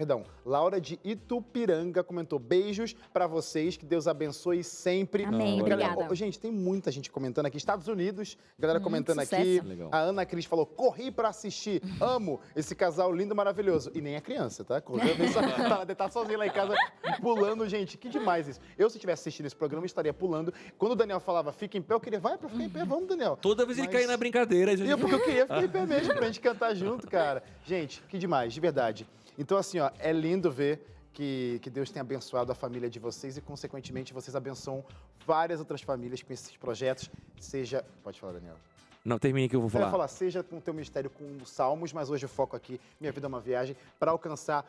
[0.00, 5.26] Perdão, Laura de Itupiranga comentou beijos pra vocês, que Deus abençoe sempre.
[5.26, 6.08] Amém, galera- obrigada.
[6.10, 7.58] Ó, gente, tem muita gente comentando aqui.
[7.58, 9.42] Estados Unidos, galera Hum, comentando sucesso.
[9.42, 9.60] aqui.
[9.60, 9.90] Legal.
[9.92, 13.90] A Ana Cris falou: corri pra assistir, amo esse casal lindo, maravilhoso.
[13.94, 14.80] E nem a criança, tá?
[14.80, 15.14] Correu,
[15.84, 16.74] tá, tá sozinha lá em casa,
[17.20, 17.98] pulando, gente.
[17.98, 18.60] Que demais isso.
[18.78, 20.50] Eu, se tivesse assistindo esse programa, estaria pulando.
[20.78, 23.06] Quando o Daniel falava, fica em pé, eu queria, vai pra ficar em pé, vamos,
[23.06, 23.36] Daniel.
[23.36, 24.74] Toda vez ele Mas- cai na brincadeira.
[24.74, 27.42] gente- E eu, porque eu queria ficar em pé mesmo pra gente cantar junto, cara.
[27.66, 29.06] Gente, que demais, de verdade.
[29.40, 33.36] Então, assim, ó, é lindo ver que, que Deus tem abençoado a família de vocês
[33.36, 34.84] e, consequentemente, vocês abençoam
[35.26, 37.10] várias outras famílias com esses projetos.
[37.40, 37.82] Seja.
[38.04, 38.54] Pode falar, Daniel.
[39.02, 39.86] Não, termine que eu vou Eu falar.
[39.86, 42.78] ia falar, seja com o teu ministério com os salmos, mas hoje o foco aqui,
[43.00, 44.62] Minha Vida é uma Viagem, para alcançar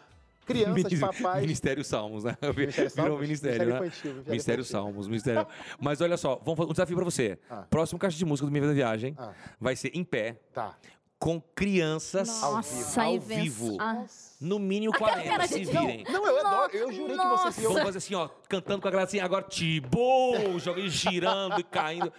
[0.45, 1.41] crianças, papais.
[1.41, 2.37] Ministério Salmos, né?
[2.41, 3.21] Ministério Virou Salmos?
[3.21, 3.75] ministério, Ministério né?
[3.87, 4.79] infantil, Ministério Ministério infantil.
[4.79, 5.47] Salmos, Ministério...
[5.81, 7.37] Mas olha só, vamos fazer um desafio pra você.
[7.49, 7.65] Ah.
[7.69, 9.33] Próximo caixa de música do Minha Vida Viagem Ah.
[9.59, 10.77] vai ser em pé, Tá.
[11.19, 13.75] com crianças Nossa, ao aí vem- vivo.
[13.81, 14.05] Ah,
[14.41, 16.03] No mínimo 40, cara se virem.
[16.09, 16.75] Não, eu adoro.
[16.75, 17.73] Eu jurei que vocês iam.
[17.73, 22.11] Vamos fazer assim, ó, cantando com a galera assim, agora tibou, joguei girando e caindo.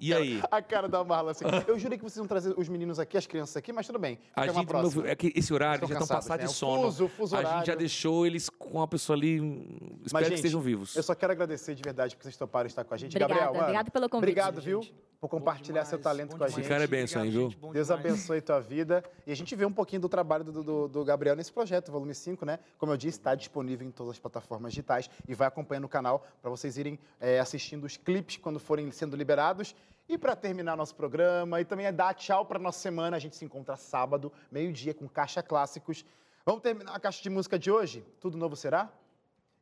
[0.00, 0.42] E aí?
[0.50, 1.44] A cara da Marla assim.
[1.66, 4.18] Eu jurei que vocês iam trazer os meninos aqui, as crianças aqui, mas tudo bem.
[4.34, 6.48] A gente, meu é que esse horário Estão já estão passados né?
[6.48, 6.82] de sono.
[6.84, 7.76] fuso, o fuso a gente já horário.
[7.78, 9.38] deixou eles com a pessoa ali.
[9.40, 10.96] hum, Espero Mas, que gente, estejam vivos.
[10.96, 13.10] Eu só quero agradecer de verdade porque vocês toparam estar com a gente.
[13.10, 14.24] Obrigada, Gabriel, mano, obrigada pelo convite.
[14.30, 14.82] Obrigado, viu?
[14.82, 16.52] Gente, Por compartilhar demais, seu talento com a demais.
[16.54, 16.60] gente.
[16.62, 17.72] Esse cara é benção, hein, Obrigado, viu?
[17.72, 18.04] Deus demais.
[18.06, 19.04] abençoe tua vida.
[19.26, 21.65] E a gente vê um pouquinho do trabalho do, do- do Gabriel nesse projeto.
[21.66, 22.60] Projeto, volume 5, né?
[22.78, 26.24] Como eu disse, está disponível em todas as plataformas digitais e vai acompanhando o canal
[26.40, 29.74] para vocês irem é, assistindo os clipes quando forem sendo liberados.
[30.08, 33.34] E para terminar nosso programa e também é dar tchau para nossa semana, a gente
[33.34, 36.04] se encontra sábado, meio-dia, com Caixa Clássicos.
[36.44, 38.06] Vamos terminar a caixa de música de hoje?
[38.20, 38.88] Tudo novo será?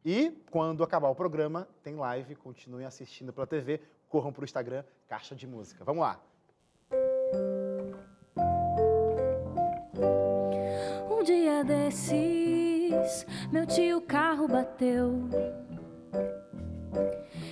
[0.04, 3.80] E quando acabar o programa, tem live, continuem assistindo pela TV,
[4.10, 5.82] corram para o Instagram, Caixa de Música.
[5.82, 6.20] Vamos lá!
[11.62, 15.28] Desses, meu tio carro bateu.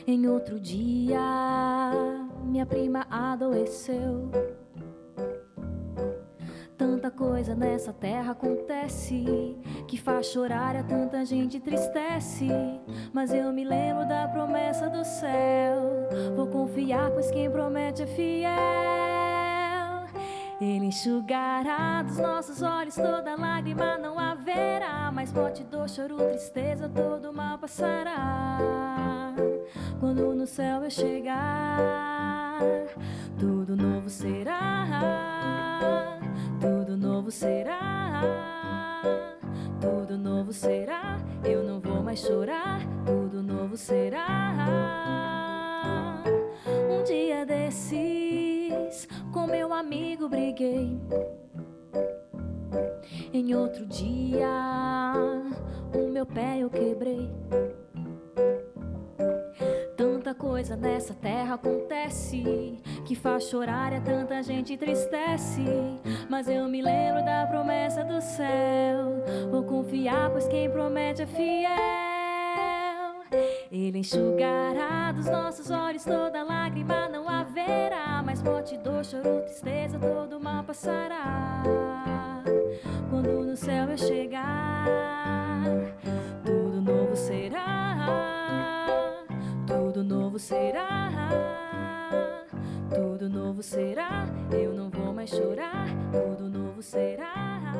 [0.07, 1.20] Em outro dia,
[2.44, 4.30] minha prima adoeceu.
[6.76, 12.48] Tanta coisa nessa terra acontece que faz chorar a tanta gente tristece.
[13.12, 16.09] Mas eu me lembro da promessa do céu.
[16.34, 19.01] Vou confiar, pois quem promete é fiel.
[20.62, 27.32] Ele enxugará dos nossos olhos toda lágrima, não haverá mais morte, dor, choro, tristeza, todo
[27.32, 29.34] mal passará.
[29.98, 32.60] Quando no céu eu chegar,
[33.40, 34.86] tudo novo será,
[36.60, 38.22] tudo novo será,
[39.80, 41.18] tudo novo será.
[41.42, 44.68] Eu não vou mais chorar, tudo novo será.
[46.88, 47.44] Um dia
[48.93, 51.01] desses, com meu amigo briguei.
[53.32, 54.47] Em outro dia,
[55.95, 57.30] o meu pé eu quebrei.
[59.97, 65.64] Tanta coisa nessa terra acontece que faz chorar e tanta gente tristece.
[66.28, 69.24] Mas eu me lembro da promessa do céu.
[69.51, 71.72] Vou confiar, pois quem promete é fiel.
[73.70, 80.40] Ele enxugará dos nossos olhos toda lágrima, não haverá mais morte, dor, choro, tristeza, todo
[80.40, 81.62] mal passará.
[83.10, 85.66] Quando no céu eu chegar,
[86.42, 88.08] tudo novo será,
[89.66, 91.10] tudo novo será,
[92.94, 94.24] tudo novo será.
[94.50, 97.72] Eu não vou mais chorar, tudo novo será.